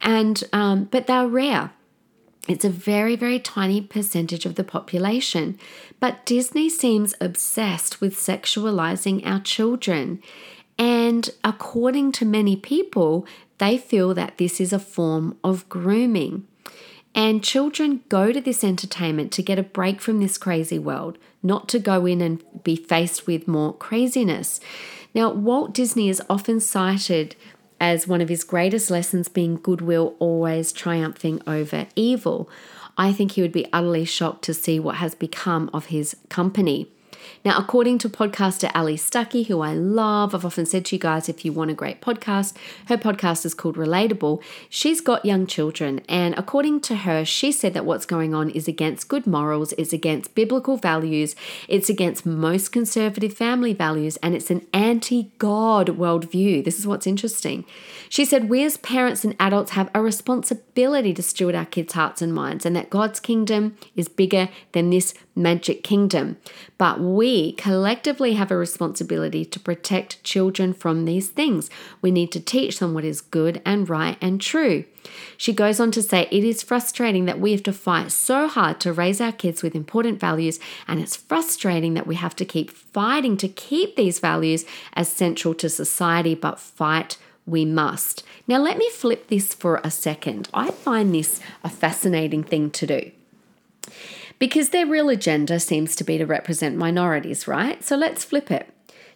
And, 0.01 0.43
um, 0.53 0.85
but 0.85 1.07
they're 1.07 1.27
rare. 1.27 1.73
It's 2.49 2.65
a 2.65 2.71
very, 2.71 3.17
very 3.17 3.41
tiny 3.41 3.81
percentage 3.81 4.47
of 4.47 4.55
the 4.55 4.65
population, 4.65 5.59
but 5.99 6.25
Disney 6.25 6.69
seems 6.69 7.15
obsessed 7.21 8.01
with 8.01 8.15
sexualizing 8.15 9.27
our 9.27 9.41
children. 9.41 10.23
And 10.79 11.29
according 11.43 12.13
to 12.13 12.25
many 12.25 12.55
people, 12.55 13.27
they 13.59 13.79
feel 13.79 14.15
that 14.15 14.39
this 14.39 14.61
is 14.61 14.73
a 14.73 14.79
form 14.79 15.37
of 15.43 15.69
grooming. 15.69 16.47
And 17.15 17.43
children 17.43 18.03
go 18.11 18.31
to 18.31 18.41
this 18.43 18.63
entertainment 18.63 19.33
to 19.33 19.43
get 19.43 19.59
a 19.59 19.63
break 19.63 20.03
from 20.03 20.21
this 20.21 20.37
crazy 20.37 20.79
world, 20.79 21.17
not 21.43 21.67
to 21.71 21.79
go 21.79 22.05
in 22.05 22.21
and 22.21 22.45
be 22.63 22.77
faced 22.77 23.27
with 23.27 23.49
more 23.49 23.73
craziness. 23.73 24.61
Now, 25.15 25.33
Walt 25.33 25.73
Disney 25.73 26.11
is 26.11 26.23
often 26.29 26.61
cited 26.61 27.35
as 27.81 28.09
one 28.09 28.21
of 28.21 28.29
his 28.29 28.45
greatest 28.45 28.91
lessons 28.91 29.29
being 29.29 29.57
goodwill 29.57 30.15
always 30.19 30.73
triumphing 30.73 31.41
over 31.47 31.87
evil. 31.95 32.49
I 32.99 33.13
think 33.13 33.33
he 33.33 33.43
would 33.43 33.53
be 33.53 33.71
utterly 33.73 34.05
shocked 34.05 34.43
to 34.45 34.55
see 34.55 34.81
what 34.81 34.97
has 34.97 35.15
become 35.15 35.71
of 35.73 35.87
his 35.87 36.17
company. 36.29 36.91
Now, 37.45 37.59
according 37.59 37.99
to 37.99 38.09
podcaster 38.09 38.71
Allie 38.75 38.97
Stuckey, 38.97 39.47
who 39.47 39.61
I 39.61 39.73
love, 39.73 40.35
I've 40.35 40.45
often 40.45 40.67
said 40.67 40.85
to 40.87 40.97
you 40.97 41.01
guys 41.01 41.29
if 41.29 41.45
you 41.45 41.53
want 41.53 41.71
a 41.71 41.75
great 41.75 42.01
podcast, 42.01 42.55
her 42.87 42.97
podcast 42.97 43.45
is 43.45 43.55
called 43.55 43.77
Relatable. 43.77 44.43
She's 44.69 45.01
got 45.01 45.25
young 45.25 45.47
children, 45.47 46.01
and 46.09 46.37
according 46.37 46.81
to 46.83 46.97
her, 46.97 47.25
she 47.25 47.53
said 47.53 47.75
that 47.75 47.85
what's 47.85 48.07
going 48.07 48.35
on 48.35 48.51
is 48.51 48.69
against 48.69 49.09
good 49.09 49.27
morals, 49.27 49.73
is 49.75 49.93
against 49.93 50.35
biblical 50.35 50.77
values, 50.77 51.37
it's 51.69 51.89
against 51.89 52.27
most 52.27 52.73
conservative 52.73 53.35
family 53.35 53.73
values, 53.73 54.17
and 54.19 54.35
it's 54.35 54.51
an 54.51 54.67
anti 54.73 55.31
God 55.39 55.89
worldview. 55.89 56.65
This 56.65 56.79
is 56.79 56.87
what's 56.87 57.07
interesting. 57.07 57.65
She 58.09 58.25
said, 58.25 58.49
We 58.49 58.65
as 58.65 58.77
parents 58.77 59.25
and 59.25 59.37
adults 59.39 59.73
have 59.73 59.91
a 59.95 60.03
responsibility 60.03 61.15
to 61.15 61.23
steward 61.23 61.55
our 61.55 61.67
kids' 61.67 61.93
hearts 61.95 62.23
and 62.23 62.35
minds, 62.35 62.67
and 62.67 62.75
that 62.77 62.91
God's 62.91 63.21
kingdom 63.21 63.77
is 63.95 64.09
bigger 64.09 64.49
than 64.73 64.91
this 64.91 65.15
magic 65.37 65.85
kingdom. 65.85 66.39
But 66.79 67.01
we 67.01 67.53
collectively 67.53 68.35
have 68.35 68.51
a 68.51 68.57
responsibility 68.57 69.45
to 69.45 69.61
protect 69.61 70.23
children 70.25 70.73
from 70.73 71.05
these 71.05 71.29
things. 71.29 71.71
We 72.01 72.11
need 72.11 72.33
to 72.33 72.41
teach 72.41 72.79
them 72.79 72.95
what 72.95 73.05
is 73.05 73.21
good 73.21 73.61
and 73.65 73.89
right 73.89 74.17
and 74.21 74.41
true. 74.41 74.85
She 75.37 75.53
goes 75.53 75.79
on 75.79 75.93
to 75.93 76.03
say, 76.03 76.27
It 76.31 76.43
is 76.43 76.63
frustrating 76.63 77.27
that 77.27 77.39
we 77.39 77.53
have 77.53 77.63
to 77.65 77.73
fight 77.73 78.11
so 78.11 78.49
hard 78.49 78.81
to 78.81 78.93
raise 78.93 79.21
our 79.21 79.33
kids 79.33 79.63
with 79.63 79.75
important 79.75 80.19
values, 80.19 80.59
and 80.89 80.99
it's 80.99 81.15
frustrating 81.15 81.95
that 81.95 82.07
we 82.07 82.17
have 82.17 82.35
to 82.37 82.45
keep 82.45 82.71
fighting 82.71 83.37
to 83.37 83.49
keep 83.49 83.95
these 83.95 84.19
values 84.19 84.65
as 84.95 85.13
central 85.13 85.55
to 85.55 85.69
society, 85.69 86.35
but 86.35 86.59
fight 86.59 87.19
we 87.47 87.65
must. 87.65 88.25
Now, 88.49 88.59
let 88.59 88.77
me 88.77 88.91
flip 88.91 89.29
this 89.29 89.55
for 89.55 89.81
a 89.85 89.91
second. 89.91 90.49
I 90.53 90.71
find 90.73 91.15
this 91.15 91.41
a 91.63 91.69
fascinating 91.69 92.43
thing 92.43 92.71
to 92.73 92.87
do 92.87 93.13
because 94.39 94.71
their 94.71 94.87
real 94.87 95.09
agenda 95.09 95.59
seems 95.61 95.97
to 95.97 96.05
be 96.05 96.19
to 96.19 96.27
represent 96.27 96.77
minorities, 96.77 97.49
right? 97.49 97.83
So 97.83 97.97
let's 97.97 98.25
flip 98.25 98.51
it. 98.51 98.69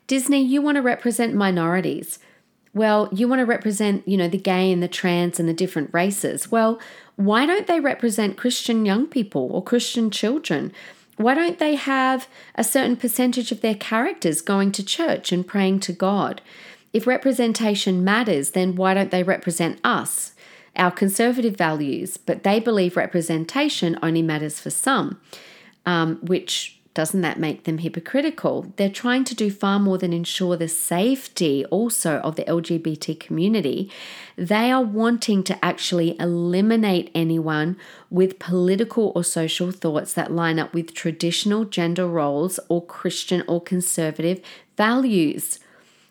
Disney, 0.06 0.42
you 0.42 0.62
want 0.62 0.76
to 0.76 0.83
represent 0.83 1.35
minorities. 1.35 2.18
Well, 2.72 3.09
you 3.12 3.28
want 3.28 3.40
to 3.40 3.46
represent, 3.46 4.06
you 4.06 4.16
know, 4.16 4.28
the 4.28 4.38
gay 4.38 4.72
and 4.72 4.83
the 4.83 4.88
trans 4.88 5.40
and 5.40 5.48
the 5.48 5.54
different 5.54 5.90
races. 5.92 6.50
Well, 6.50 6.80
why 7.16 7.44
don't 7.44 7.66
they 7.66 7.80
represent 7.80 8.37
Christian 8.37 8.87
young 8.87 9.06
people 9.06 9.50
or 9.52 9.62
Christian 9.62 10.11
children? 10.11 10.72
Why 11.16 11.35
don't 11.35 11.59
they 11.59 11.74
have 11.74 12.28
a 12.54 12.64
certain 12.64 12.96
percentage 12.96 13.52
of 13.52 13.61
their 13.61 13.74
characters 13.74 14.40
going 14.40 14.72
to 14.72 14.85
church 14.85 15.33
and 15.33 15.46
praying 15.46 15.80
to 15.80 15.92
God? 15.92 16.40
If 16.92 17.06
representation 17.06 18.02
matters, 18.02 18.52
then 18.52 18.74
why 18.74 18.94
don't 18.94 19.11
they 19.11 19.22
represent 19.22 19.80
us? 19.85 20.33
Our 20.76 20.90
conservative 20.90 21.56
values, 21.56 22.16
but 22.16 22.42
they 22.42 22.61
believe 22.61 22.96
representation 22.96 23.98
only 24.02 24.22
matters 24.22 24.61
for 24.61 24.70
some, 24.70 25.20
um, 25.85 26.16
which 26.22 26.80
doesn't 26.92 27.20
that 27.20 27.38
make 27.38 27.64
them 27.64 27.78
hypocritical? 27.78 28.72
They're 28.76 28.90
trying 28.90 29.22
to 29.24 29.35
do 29.35 29.50
far 29.50 29.78
more 29.78 29.96
than 29.96 30.12
ensure 30.12 30.56
the 30.56 30.66
safety 30.66 31.64
also 31.66 32.16
of 32.18 32.35
the 32.35 32.42
LGBT 32.44 33.18
community. 33.20 33.90
They 34.37 34.72
are 34.72 34.83
wanting 34.83 35.44
to 35.44 35.64
actually 35.64 36.18
eliminate 36.18 37.11
anyone 37.14 37.76
with 38.11 38.40
political 38.40 39.12
or 39.14 39.22
social 39.22 39.70
thoughts 39.70 40.14
that 40.14 40.33
line 40.33 40.59
up 40.59 40.74
with 40.74 40.92
traditional 40.92 41.64
gender 41.64 42.09
roles 42.09 42.59
or 42.68 42.85
Christian 42.85 43.44
or 43.46 43.61
conservative 43.61 44.40
values. 44.76 45.61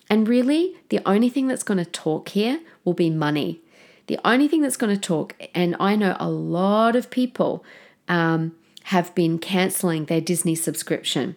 And 0.10 0.30
really, 0.30 0.78
the 0.88 1.02
only 1.06 1.30
thing 1.30 1.48
that's 1.48 1.64
going 1.64 1.78
to 1.78 1.86
talk 1.86 2.30
here 2.30 2.62
will 2.86 2.94
be 2.94 3.10
money. 3.10 3.62
The 4.10 4.20
only 4.26 4.48
thing 4.48 4.64
that's 4.64 4.76
going 4.76 4.96
to 4.96 5.00
talk, 5.00 5.36
and 5.54 5.76
I 5.80 5.96
know 5.96 6.18
a 6.20 6.28
lot 6.28 6.96
of 6.96 7.12
people 7.12 7.64
um, 8.08 8.56
have 8.86 9.14
been 9.14 9.38
canceling 9.38 10.06
their 10.06 10.20
Disney 10.20 10.56
subscription. 10.56 11.36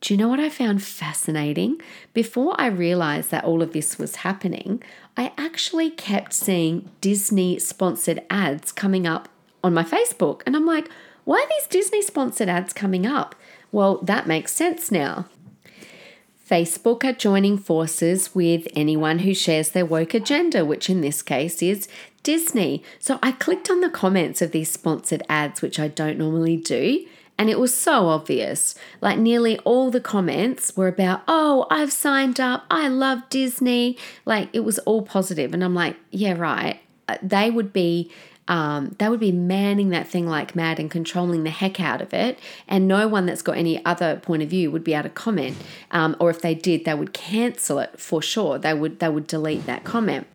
Do 0.00 0.14
you 0.14 0.18
know 0.18 0.28
what 0.28 0.40
I 0.40 0.48
found 0.48 0.82
fascinating? 0.82 1.78
Before 2.14 2.58
I 2.58 2.68
realized 2.68 3.30
that 3.32 3.44
all 3.44 3.60
of 3.60 3.74
this 3.74 3.98
was 3.98 4.16
happening, 4.16 4.82
I 5.14 5.34
actually 5.36 5.90
kept 5.90 6.32
seeing 6.32 6.90
Disney 7.02 7.58
sponsored 7.58 8.24
ads 8.30 8.72
coming 8.72 9.06
up 9.06 9.28
on 9.62 9.74
my 9.74 9.84
Facebook. 9.84 10.40
And 10.46 10.56
I'm 10.56 10.64
like, 10.64 10.88
why 11.24 11.44
are 11.44 11.48
these 11.50 11.66
Disney 11.66 12.00
sponsored 12.00 12.48
ads 12.48 12.72
coming 12.72 13.04
up? 13.04 13.34
Well, 13.70 13.98
that 13.98 14.26
makes 14.26 14.52
sense 14.52 14.90
now. 14.90 15.26
Facebook 16.48 17.02
are 17.02 17.12
joining 17.12 17.58
forces 17.58 18.34
with 18.34 18.68
anyone 18.76 19.20
who 19.20 19.34
shares 19.34 19.70
their 19.70 19.84
woke 19.84 20.14
agenda, 20.14 20.64
which 20.64 20.88
in 20.88 21.00
this 21.00 21.20
case 21.20 21.60
is 21.60 21.88
Disney. 22.22 22.84
So 23.00 23.18
I 23.20 23.32
clicked 23.32 23.68
on 23.68 23.80
the 23.80 23.90
comments 23.90 24.40
of 24.40 24.52
these 24.52 24.70
sponsored 24.70 25.24
ads, 25.28 25.60
which 25.60 25.80
I 25.80 25.88
don't 25.88 26.18
normally 26.18 26.56
do. 26.56 27.04
And 27.36 27.50
it 27.50 27.58
was 27.58 27.74
so 27.76 28.08
obvious. 28.08 28.76
Like 29.00 29.18
nearly 29.18 29.58
all 29.60 29.90
the 29.90 30.00
comments 30.00 30.76
were 30.76 30.88
about, 30.88 31.22
oh, 31.26 31.66
I've 31.68 31.92
signed 31.92 32.38
up. 32.38 32.64
I 32.70 32.88
love 32.88 33.28
Disney. 33.28 33.98
Like 34.24 34.48
it 34.52 34.60
was 34.60 34.78
all 34.80 35.02
positive. 35.02 35.52
And 35.52 35.64
I'm 35.64 35.74
like, 35.74 35.96
yeah, 36.10 36.34
right. 36.34 36.80
Uh, 37.08 37.18
they 37.22 37.50
would 37.50 37.72
be 37.72 38.10
um, 38.48 38.94
they 38.98 39.08
would 39.08 39.20
be 39.20 39.32
manning 39.32 39.90
that 39.90 40.08
thing 40.08 40.26
like 40.26 40.54
mad 40.54 40.78
and 40.78 40.90
controlling 40.90 41.44
the 41.44 41.50
heck 41.50 41.80
out 41.80 42.00
of 42.00 42.14
it. 42.14 42.38
And 42.68 42.86
no 42.86 43.08
one 43.08 43.26
that's 43.26 43.42
got 43.42 43.56
any 43.56 43.84
other 43.84 44.16
point 44.16 44.42
of 44.42 44.48
view 44.48 44.70
would 44.70 44.84
be 44.84 44.94
able 44.94 45.04
to 45.04 45.10
comment. 45.10 45.56
Um, 45.90 46.16
or 46.20 46.30
if 46.30 46.40
they 46.40 46.54
did, 46.54 46.84
they 46.84 46.94
would 46.94 47.12
cancel 47.12 47.78
it 47.78 47.98
for 47.98 48.22
sure. 48.22 48.58
They 48.58 48.74
would 48.74 49.00
they 49.00 49.08
would 49.08 49.26
delete 49.26 49.66
that 49.66 49.84
comment. 49.84 50.26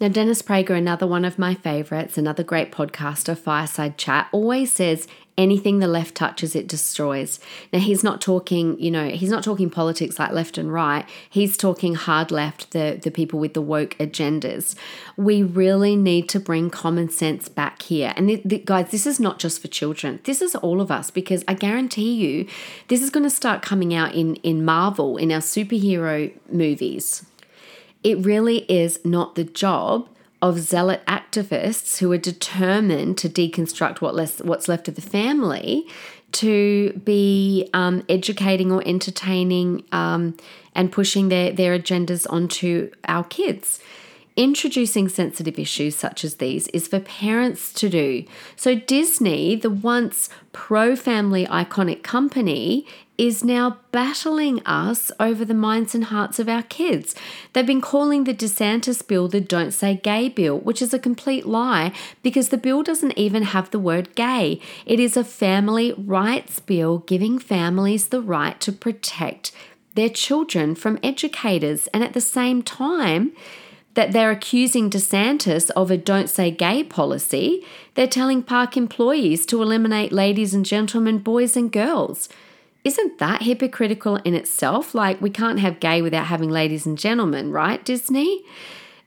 Now, 0.00 0.08
Dennis 0.08 0.42
Prager, 0.42 0.76
another 0.76 1.06
one 1.06 1.24
of 1.24 1.38
my 1.38 1.54
favorites, 1.54 2.18
another 2.18 2.42
great 2.42 2.72
podcaster, 2.72 3.38
Fireside 3.38 3.96
Chat, 3.96 4.28
always 4.32 4.72
says 4.72 5.06
anything 5.38 5.78
the 5.78 5.88
left 5.88 6.14
touches 6.14 6.54
it 6.54 6.66
destroys. 6.66 7.40
Now 7.72 7.78
he's 7.78 8.04
not 8.04 8.20
talking 8.20 8.78
you 8.78 8.90
know 8.90 9.08
he's 9.08 9.30
not 9.30 9.42
talking 9.42 9.70
politics 9.70 10.18
like 10.18 10.32
left 10.32 10.58
and 10.58 10.72
right. 10.72 11.08
He's 11.28 11.56
talking 11.56 11.94
hard 11.94 12.30
left 12.30 12.72
the 12.72 13.00
the 13.02 13.10
people 13.10 13.38
with 13.38 13.54
the 13.54 13.62
woke 13.62 13.96
agendas. 13.98 14.74
We 15.16 15.42
really 15.42 15.96
need 15.96 16.28
to 16.30 16.40
bring 16.40 16.70
common 16.70 17.08
sense 17.08 17.48
back 17.48 17.82
here. 17.82 18.12
And 18.16 18.64
guys 18.64 18.90
this 18.90 19.06
is 19.06 19.18
not 19.18 19.38
just 19.38 19.60
for 19.60 19.68
children. 19.68 20.20
This 20.24 20.42
is 20.42 20.54
all 20.56 20.80
of 20.80 20.90
us 20.90 21.10
because 21.10 21.44
i 21.48 21.54
guarantee 21.54 22.12
you 22.14 22.46
this 22.88 23.02
is 23.02 23.10
going 23.10 23.24
to 23.24 23.30
start 23.30 23.62
coming 23.62 23.94
out 23.94 24.14
in 24.14 24.36
in 24.36 24.64
marvel 24.64 25.16
in 25.16 25.32
our 25.32 25.40
superhero 25.40 26.32
movies. 26.50 27.24
It 28.02 28.18
really 28.18 28.58
is 28.70 28.98
not 29.04 29.36
the 29.36 29.44
job 29.44 30.08
of 30.42 30.58
zealot 30.58 31.00
activists 31.06 31.98
who 31.98 32.10
are 32.10 32.18
determined 32.18 33.16
to 33.16 33.28
deconstruct 33.28 34.00
what 34.00 34.14
less, 34.14 34.40
what's 34.40 34.68
left 34.68 34.88
of 34.88 34.96
the 34.96 35.00
family 35.00 35.86
to 36.32 36.92
be 37.04 37.70
um, 37.72 38.02
educating 38.08 38.72
or 38.72 38.82
entertaining 38.86 39.84
um, 39.92 40.36
and 40.74 40.90
pushing 40.90 41.28
their, 41.28 41.52
their 41.52 41.78
agendas 41.78 42.26
onto 42.28 42.90
our 43.04 43.24
kids. 43.24 43.80
Introducing 44.34 45.10
sensitive 45.10 45.58
issues 45.58 45.94
such 45.94 46.24
as 46.24 46.36
these 46.36 46.66
is 46.68 46.88
for 46.88 47.00
parents 47.00 47.70
to 47.74 47.90
do. 47.90 48.24
So, 48.56 48.74
Disney, 48.74 49.56
the 49.56 49.68
once 49.68 50.30
pro 50.52 50.96
family 50.96 51.46
iconic 51.46 52.02
company, 52.02 52.86
is 53.18 53.44
now 53.44 53.78
battling 53.92 54.60
us 54.66 55.12
over 55.20 55.44
the 55.44 55.54
minds 55.54 55.94
and 55.94 56.04
hearts 56.04 56.38
of 56.38 56.48
our 56.48 56.62
kids. 56.62 57.14
They've 57.52 57.66
been 57.66 57.80
calling 57.80 58.24
the 58.24 58.34
DeSantis 58.34 59.06
bill 59.06 59.28
the 59.28 59.40
Don't 59.40 59.72
Say 59.72 59.96
Gay 59.96 60.28
bill, 60.28 60.58
which 60.58 60.80
is 60.80 60.94
a 60.94 60.98
complete 60.98 61.46
lie 61.46 61.92
because 62.22 62.48
the 62.48 62.56
bill 62.56 62.82
doesn't 62.82 63.16
even 63.16 63.42
have 63.42 63.70
the 63.70 63.78
word 63.78 64.14
gay. 64.14 64.60
It 64.86 64.98
is 64.98 65.16
a 65.16 65.24
family 65.24 65.92
rights 65.92 66.60
bill 66.60 66.98
giving 66.98 67.38
families 67.38 68.08
the 68.08 68.22
right 68.22 68.60
to 68.60 68.72
protect 68.72 69.52
their 69.94 70.08
children 70.08 70.74
from 70.74 70.98
educators. 71.02 71.86
And 71.88 72.02
at 72.02 72.14
the 72.14 72.20
same 72.20 72.62
time, 72.62 73.32
that 73.94 74.12
they're 74.12 74.30
accusing 74.30 74.88
DeSantis 74.88 75.70
of 75.70 75.90
a 75.90 75.96
don't 75.96 76.30
say 76.30 76.50
gay 76.50 76.82
policy, 76.82 77.64
they're 77.94 78.06
telling 78.06 78.42
park 78.42 78.76
employees 78.76 79.44
to 79.46 79.60
eliminate 79.60 80.12
ladies 80.12 80.54
and 80.54 80.64
gentlemen, 80.64 81.18
boys 81.18 81.56
and 81.56 81.70
girls. 81.70 82.28
Isn't 82.84 83.18
that 83.18 83.42
hypocritical 83.42 84.16
in 84.16 84.34
itself? 84.34 84.94
Like, 84.94 85.20
we 85.20 85.30
can't 85.30 85.60
have 85.60 85.80
gay 85.80 86.02
without 86.02 86.26
having 86.26 86.50
ladies 86.50 86.84
and 86.84 86.98
gentlemen, 86.98 87.52
right, 87.52 87.84
Disney? 87.84 88.44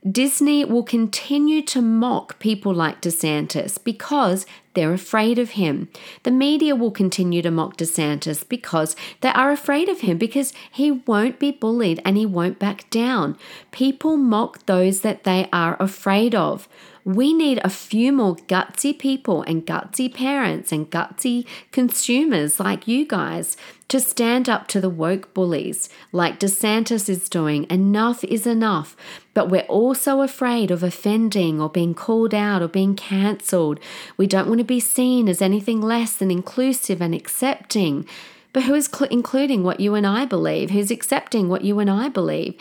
Disney 0.10 0.64
will 0.64 0.84
continue 0.84 1.64
to 1.64 1.82
mock 1.82 2.38
people 2.38 2.72
like 2.72 3.02
DeSantis 3.02 3.84
because 3.84 4.46
they're 4.76 4.94
afraid 4.94 5.40
of 5.40 5.52
him. 5.52 5.90
The 6.22 6.32
media 6.32 6.76
will 6.76 6.92
continue 6.92 7.42
to 7.42 7.50
mock 7.50 7.76
DeSantis 7.78 8.48
because 8.48 8.96
they 9.22 9.30
are 9.30 9.52
afraid 9.52 9.90
of 9.90 10.02
him 10.02 10.20
because 10.20 10.54
he 10.72 10.92
won't 10.92 11.40
be 11.40 11.50
bullied 11.50 12.02
and 12.06 12.18
he 12.18 12.26
won't 12.26 12.60
back 12.60 12.88
down. 12.92 13.36
People 13.72 14.16
mock 14.16 14.68
those 14.68 15.02
that 15.02 15.24
they 15.24 15.50
are 15.52 15.76
afraid 15.80 16.36
of. 16.36 16.70
We 17.06 17.34
need 17.34 17.62
a 17.64 17.70
few 17.70 18.12
more 18.12 18.36
gutsy 18.36 18.98
people 18.98 19.44
and 19.44 19.64
gutsy 19.64 20.12
parents 20.12 20.72
and 20.72 20.90
gutsy 20.90 21.46
consumers 21.72 22.60
like 22.60 22.88
you 22.88 23.06
guys 23.06 23.56
to 23.90 24.00
stand 24.00 24.50
up 24.50 24.68
to 24.70 24.82
the 24.82 24.90
woke 24.90 25.32
bullies 25.36 25.88
like 26.12 26.40
DeSantis 26.40 27.08
is 27.08 27.30
doing. 27.30 27.68
Enough 27.70 28.24
is 28.24 28.48
enough. 28.48 28.98
But 29.36 29.50
we're 29.50 29.62
also 29.70 30.22
afraid 30.22 30.72
of 30.72 30.82
offending 30.82 31.62
or 31.62 31.70
being 31.70 31.94
called 31.94 32.34
out 32.34 32.64
or 32.64 32.68
being 32.68 32.96
cancelled. 32.96 33.80
We 34.18 34.26
don't 34.26 34.48
want 34.48 34.58
to 34.58 34.66
be 34.66 34.80
seen 34.80 35.30
as 35.30 35.44
anything 35.44 35.82
less 35.82 36.16
than 36.16 36.32
inclusive 36.32 37.02
and 37.02 37.14
accepting. 37.14 38.08
But 38.52 38.64
who 38.64 38.74
is 38.74 38.90
cl- 38.92 39.12
including 39.12 39.62
what 39.62 39.80
you 39.80 39.94
and 39.94 40.08
I 40.08 40.26
believe? 40.26 40.72
Who's 40.72 40.90
accepting 40.90 41.50
what 41.50 41.64
you 41.64 41.78
and 41.78 41.92
I 41.92 42.10
believe? 42.10 42.56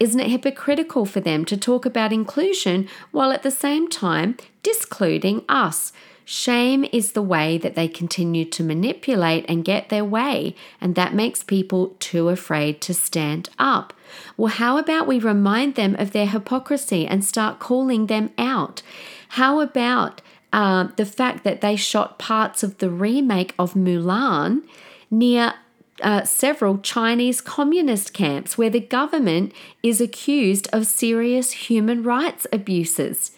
Isn't 0.00 0.20
it 0.20 0.30
hypocritical 0.30 1.04
for 1.04 1.20
them 1.20 1.44
to 1.44 1.58
talk 1.58 1.84
about 1.84 2.12
inclusion 2.12 2.88
while 3.10 3.30
at 3.32 3.42
the 3.42 3.50
same 3.50 3.86
time 3.86 4.38
discluding 4.62 5.44
us? 5.46 5.92
Shame 6.24 6.86
is 6.92 7.12
the 7.12 7.22
way 7.22 7.58
that 7.58 7.74
they 7.74 7.88
continue 7.88 8.44
to 8.46 8.62
manipulate 8.62 9.44
and 9.48 9.64
get 9.64 9.88
their 9.88 10.04
way, 10.04 10.54
and 10.80 10.94
that 10.94 11.12
makes 11.12 11.42
people 11.42 11.96
too 11.98 12.28
afraid 12.28 12.80
to 12.82 12.94
stand 12.94 13.50
up. 13.58 13.92
Well, 14.36 14.52
how 14.52 14.78
about 14.78 15.06
we 15.06 15.18
remind 15.18 15.74
them 15.74 15.96
of 15.98 16.12
their 16.12 16.28
hypocrisy 16.28 17.06
and 17.06 17.24
start 17.24 17.58
calling 17.58 18.06
them 18.06 18.30
out? 18.38 18.80
How 19.30 19.60
about 19.60 20.22
uh, 20.52 20.88
the 20.96 21.04
fact 21.04 21.44
that 21.44 21.60
they 21.60 21.76
shot 21.76 22.18
parts 22.18 22.62
of 22.62 22.78
the 22.78 22.90
remake 22.90 23.52
of 23.58 23.74
Mulan 23.74 24.62
near 25.10 25.54
uh, 26.02 26.24
several 26.24 26.78
Chinese 26.78 27.40
communist 27.40 28.12
camps 28.12 28.56
where 28.56 28.70
the 28.70 28.80
government 28.80 29.52
is 29.82 30.00
accused 30.00 30.68
of 30.72 30.86
serious 30.86 31.52
human 31.52 32.02
rights 32.02 32.46
abuses? 32.52 33.32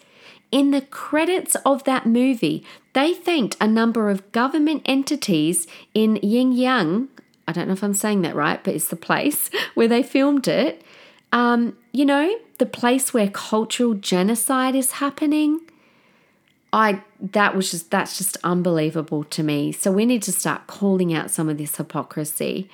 In 0.51 0.71
the 0.71 0.81
credits 0.81 1.55
of 1.65 1.83
that 1.85 2.05
movie, 2.05 2.63
they 2.93 3.13
thanked 3.13 3.57
a 3.59 3.67
number 3.67 4.09
of 4.09 4.31
government 4.31 4.83
entities 4.85 5.65
in 5.93 6.17
Xinjiang. 6.17 7.07
I 7.47 7.51
don't 7.51 7.67
know 7.67 7.73
if 7.73 7.83
I'm 7.83 7.95
saying 7.95 8.21
that 8.21 8.35
right, 8.35 8.63
but 8.63 8.75
it's 8.75 8.87
the 8.87 8.95
place 8.95 9.49
where 9.73 9.87
they 9.87 10.03
filmed 10.03 10.47
it. 10.47 10.83
Um, 11.31 11.75
you 11.91 12.05
know, 12.05 12.37
the 12.59 12.67
place 12.67 13.13
where 13.13 13.29
cultural 13.29 13.95
genocide 13.95 14.75
is 14.75 14.91
happening. 14.91 15.59
I 16.73 17.03
that 17.21 17.55
was 17.55 17.71
just 17.71 17.91
that's 17.91 18.17
just 18.17 18.35
unbelievable 18.43 19.23
to 19.25 19.43
me. 19.43 19.71
So 19.71 19.91
we 19.91 20.05
need 20.05 20.23
to 20.23 20.31
start 20.33 20.67
calling 20.67 21.13
out 21.13 21.31
some 21.31 21.47
of 21.47 21.57
this 21.57 21.77
hypocrisy. 21.77 22.69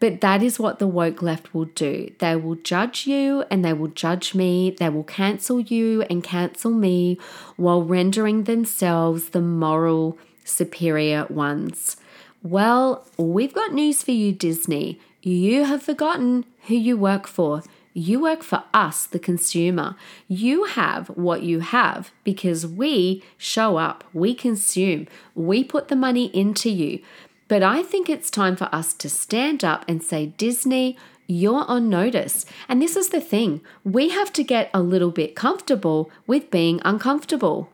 But 0.00 0.20
that 0.20 0.42
is 0.42 0.60
what 0.60 0.78
the 0.78 0.86
woke 0.86 1.22
left 1.22 1.54
will 1.54 1.64
do. 1.64 2.12
They 2.18 2.36
will 2.36 2.54
judge 2.56 3.06
you 3.06 3.44
and 3.50 3.64
they 3.64 3.72
will 3.72 3.88
judge 3.88 4.34
me. 4.34 4.70
They 4.78 4.88
will 4.88 5.04
cancel 5.04 5.60
you 5.60 6.02
and 6.02 6.22
cancel 6.22 6.70
me 6.70 7.18
while 7.56 7.82
rendering 7.82 8.44
themselves 8.44 9.30
the 9.30 9.40
moral 9.40 10.16
superior 10.44 11.26
ones. 11.28 11.96
Well, 12.42 13.06
we've 13.16 13.52
got 13.52 13.72
news 13.72 14.02
for 14.02 14.12
you, 14.12 14.32
Disney. 14.32 15.00
You 15.20 15.64
have 15.64 15.82
forgotten 15.82 16.44
who 16.68 16.74
you 16.74 16.96
work 16.96 17.26
for. 17.26 17.62
You 17.94 18.20
work 18.20 18.42
for 18.42 18.64
us, 18.72 19.06
the 19.06 19.18
consumer. 19.18 19.96
You 20.28 20.64
have 20.64 21.08
what 21.08 21.42
you 21.42 21.60
have 21.60 22.10
because 22.24 22.66
we 22.66 23.22
show 23.36 23.76
up, 23.76 24.04
we 24.12 24.34
consume, 24.34 25.06
we 25.34 25.64
put 25.64 25.88
the 25.88 25.96
money 25.96 26.26
into 26.26 26.70
you. 26.70 27.00
But 27.48 27.62
I 27.62 27.82
think 27.82 28.08
it's 28.08 28.30
time 28.30 28.56
for 28.56 28.68
us 28.72 28.92
to 28.94 29.08
stand 29.08 29.64
up 29.64 29.84
and 29.88 30.02
say, 30.02 30.26
Disney, 30.26 30.96
you're 31.26 31.64
on 31.66 31.88
notice. 31.88 32.46
And 32.68 32.80
this 32.80 32.96
is 32.96 33.08
the 33.08 33.20
thing 33.20 33.60
we 33.84 34.10
have 34.10 34.32
to 34.34 34.42
get 34.42 34.70
a 34.72 34.82
little 34.82 35.10
bit 35.10 35.34
comfortable 35.34 36.10
with 36.26 36.50
being 36.50 36.80
uncomfortable. 36.84 37.70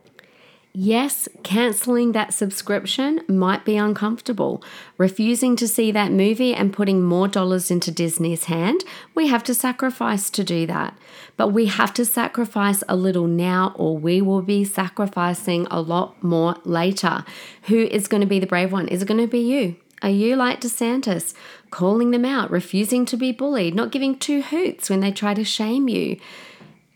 Yes, 0.77 1.29
cancelling 1.41 2.11
that 2.11 2.33
subscription 2.33 3.21
might 3.29 3.63
be 3.63 3.77
uncomfortable. 3.77 4.61
Refusing 4.97 5.55
to 5.55 5.69
see 5.69 5.89
that 5.93 6.11
movie 6.11 6.53
and 6.53 6.73
putting 6.73 7.01
more 7.01 7.29
dollars 7.29 7.71
into 7.71 7.91
Disney's 7.91 8.43
hand, 8.43 8.83
we 9.13 9.27
have 9.27 9.41
to 9.45 9.53
sacrifice 9.53 10.29
to 10.31 10.43
do 10.43 10.65
that. 10.67 10.97
But 11.37 11.53
we 11.53 11.67
have 11.67 11.93
to 11.93 12.03
sacrifice 12.03 12.83
a 12.89 12.97
little 12.97 13.25
now, 13.25 13.73
or 13.77 13.97
we 13.97 14.21
will 14.21 14.41
be 14.41 14.65
sacrificing 14.65 15.65
a 15.71 15.79
lot 15.79 16.21
more 16.21 16.57
later. 16.65 17.23
Who 17.63 17.77
is 17.77 18.09
going 18.09 18.19
to 18.19 18.27
be 18.27 18.39
the 18.39 18.45
brave 18.45 18.73
one? 18.73 18.89
Is 18.89 19.01
it 19.01 19.07
going 19.07 19.21
to 19.21 19.27
be 19.27 19.39
you? 19.39 19.77
Are 20.01 20.09
you 20.09 20.35
like 20.35 20.59
DeSantis, 20.59 21.33
calling 21.71 22.11
them 22.11 22.25
out, 22.25 22.51
refusing 22.51 23.05
to 23.05 23.15
be 23.15 23.31
bullied, 23.31 23.75
not 23.75 23.93
giving 23.93 24.19
two 24.19 24.41
hoots 24.41 24.89
when 24.89 24.99
they 24.99 25.13
try 25.13 25.33
to 25.33 25.45
shame 25.45 25.87
you? 25.87 26.17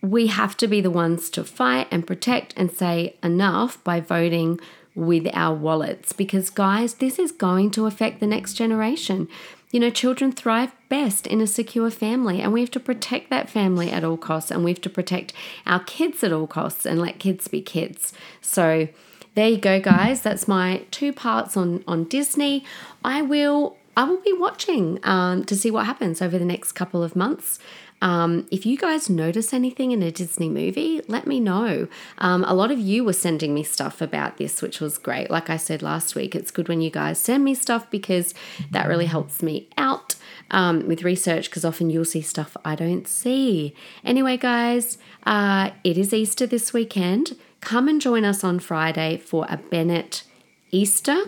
We 0.02 0.28
have 0.28 0.56
to 0.58 0.68
be 0.68 0.82
the 0.82 0.92
ones 0.92 1.30
to 1.32 1.44
fight 1.44 1.88
and 1.92 2.08
protect 2.08 2.54
and 2.56 2.72
say 2.72 3.16
enough 3.22 3.84
by 3.84 4.00
voting 4.00 4.60
with 4.96 5.28
our 5.34 5.56
wallets 5.56 6.14
because, 6.14 6.50
guys, 6.50 6.96
this 6.96 7.20
is 7.20 7.32
going 7.32 7.72
to 7.72 7.86
affect 7.86 8.20
the 8.20 8.28
next 8.28 8.54
generation. 8.54 9.28
You 9.72 9.80
know, 9.80 9.90
children 9.90 10.32
thrive 10.32 10.74
best 10.90 11.28
in 11.28 11.42
a 11.42 11.48
secure 11.48 11.92
family, 11.92 12.42
and 12.42 12.52
we 12.52 12.62
have 12.62 12.72
to 12.72 12.80
protect 12.80 13.30
that 13.30 13.50
family 13.50 13.92
at 13.92 14.04
all 14.04 14.18
costs, 14.18 14.50
and 14.50 14.64
we 14.64 14.72
have 14.72 14.82
to 14.82 14.90
protect 14.90 15.32
our 15.66 15.80
kids 15.84 16.24
at 16.24 16.34
all 16.34 16.48
costs 16.48 16.86
and 16.86 17.00
let 17.00 17.20
kids 17.20 17.48
be 17.48 17.62
kids. 17.62 18.14
So, 18.42 18.88
there 19.36 19.50
you 19.50 19.58
go, 19.58 19.80
guys. 19.80 20.22
That's 20.22 20.48
my 20.48 20.86
two 20.92 21.14
parts 21.14 21.56
on 21.56 21.84
on 21.88 22.06
Disney. 22.06 22.66
I 23.06 23.22
will 23.22 23.78
I 23.96 24.06
will 24.06 24.22
be 24.22 24.34
watching 24.34 25.00
um, 25.04 25.44
to 25.46 25.56
see 25.56 25.70
what 25.70 25.86
happens 25.86 26.22
over 26.22 26.38
the 26.38 26.46
next 26.46 26.72
couple 26.72 27.04
of 27.04 27.16
months. 27.16 27.60
Um, 28.02 28.48
if 28.52 28.66
you 28.66 28.78
guys 28.78 29.10
notice 29.10 29.54
anything 29.54 29.92
in 29.92 30.02
a 30.02 30.12
Disney 30.12 30.50
movie, 30.50 31.02
let 31.08 31.28
me 31.28 31.40
know. 31.40 31.88
Um, 32.18 32.44
a 32.46 32.54
lot 32.54 32.72
of 32.72 32.80
you 32.80 33.04
were 33.04 33.14
sending 33.14 33.54
me 33.54 33.64
stuff 33.64 34.02
about 34.02 34.38
this, 34.38 34.62
which 34.62 34.80
was 34.80 34.98
great. 34.98 35.30
Like 35.30 35.50
I 35.50 35.58
said 35.58 35.82
last 35.82 36.16
week, 36.16 36.36
it's 36.36 36.52
good 36.52 36.70
when 36.70 36.82
you 36.82 36.90
guys 36.90 37.20
send 37.20 37.44
me 37.44 37.54
stuff 37.54 37.90
because 37.90 38.34
that 38.72 38.88
really 38.88 39.08
helps 39.08 39.44
me 39.44 39.68
out 39.78 40.16
um, 40.52 40.88
with 40.88 41.04
research 41.04 41.50
because 41.50 41.66
often 41.66 41.90
you'll 41.90 42.06
see 42.06 42.22
stuff 42.22 42.56
I 42.64 42.76
don't 42.76 43.08
see. 43.08 43.76
Anyway, 44.04 44.38
guys, 44.38 44.98
uh, 45.26 45.72
it 45.84 45.98
is 45.98 46.14
Easter 46.14 46.48
this 46.48 46.74
weekend. 46.74 47.38
Come 47.62 47.88
and 47.88 48.00
join 48.00 48.24
us 48.24 48.44
on 48.44 48.60
Friday 48.60 49.18
for 49.18 49.46
a 49.50 49.58
Bennett 49.58 50.24
Easter 50.72 51.26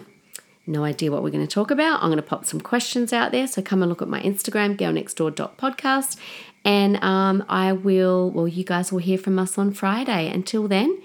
no 0.67 0.83
idea 0.83 1.11
what 1.11 1.23
we're 1.23 1.31
going 1.31 1.45
to 1.45 1.53
talk 1.53 1.71
about. 1.71 2.01
I'm 2.01 2.09
going 2.09 2.17
to 2.17 2.23
pop 2.23 2.45
some 2.45 2.61
questions 2.61 3.11
out 3.11 3.31
there. 3.31 3.47
So 3.47 3.61
come 3.61 3.81
and 3.81 3.89
look 3.89 4.01
at 4.01 4.07
my 4.07 4.21
Instagram, 4.21 4.77
girlnextdoor.podcast, 4.77 6.17
and 6.63 7.03
um, 7.03 7.43
I 7.49 7.73
will, 7.73 8.29
well, 8.29 8.47
you 8.47 8.63
guys 8.63 8.91
will 8.91 8.99
hear 8.99 9.17
from 9.17 9.39
us 9.39 9.57
on 9.57 9.73
Friday. 9.73 10.31
Until 10.31 10.67
then, 10.67 11.01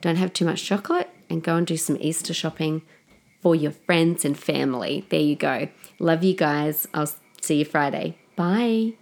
don't 0.00 0.16
have 0.16 0.32
too 0.32 0.44
much 0.44 0.64
chocolate 0.64 1.10
and 1.28 1.42
go 1.42 1.56
and 1.56 1.66
do 1.66 1.76
some 1.76 1.96
Easter 2.00 2.34
shopping 2.34 2.82
for 3.40 3.54
your 3.54 3.72
friends 3.72 4.24
and 4.24 4.38
family. 4.38 5.04
There 5.10 5.20
you 5.20 5.36
go. 5.36 5.68
Love 5.98 6.24
you 6.24 6.34
guys. 6.34 6.88
I'll 6.94 7.10
see 7.40 7.58
you 7.58 7.64
Friday. 7.64 8.16
Bye. 8.36 8.94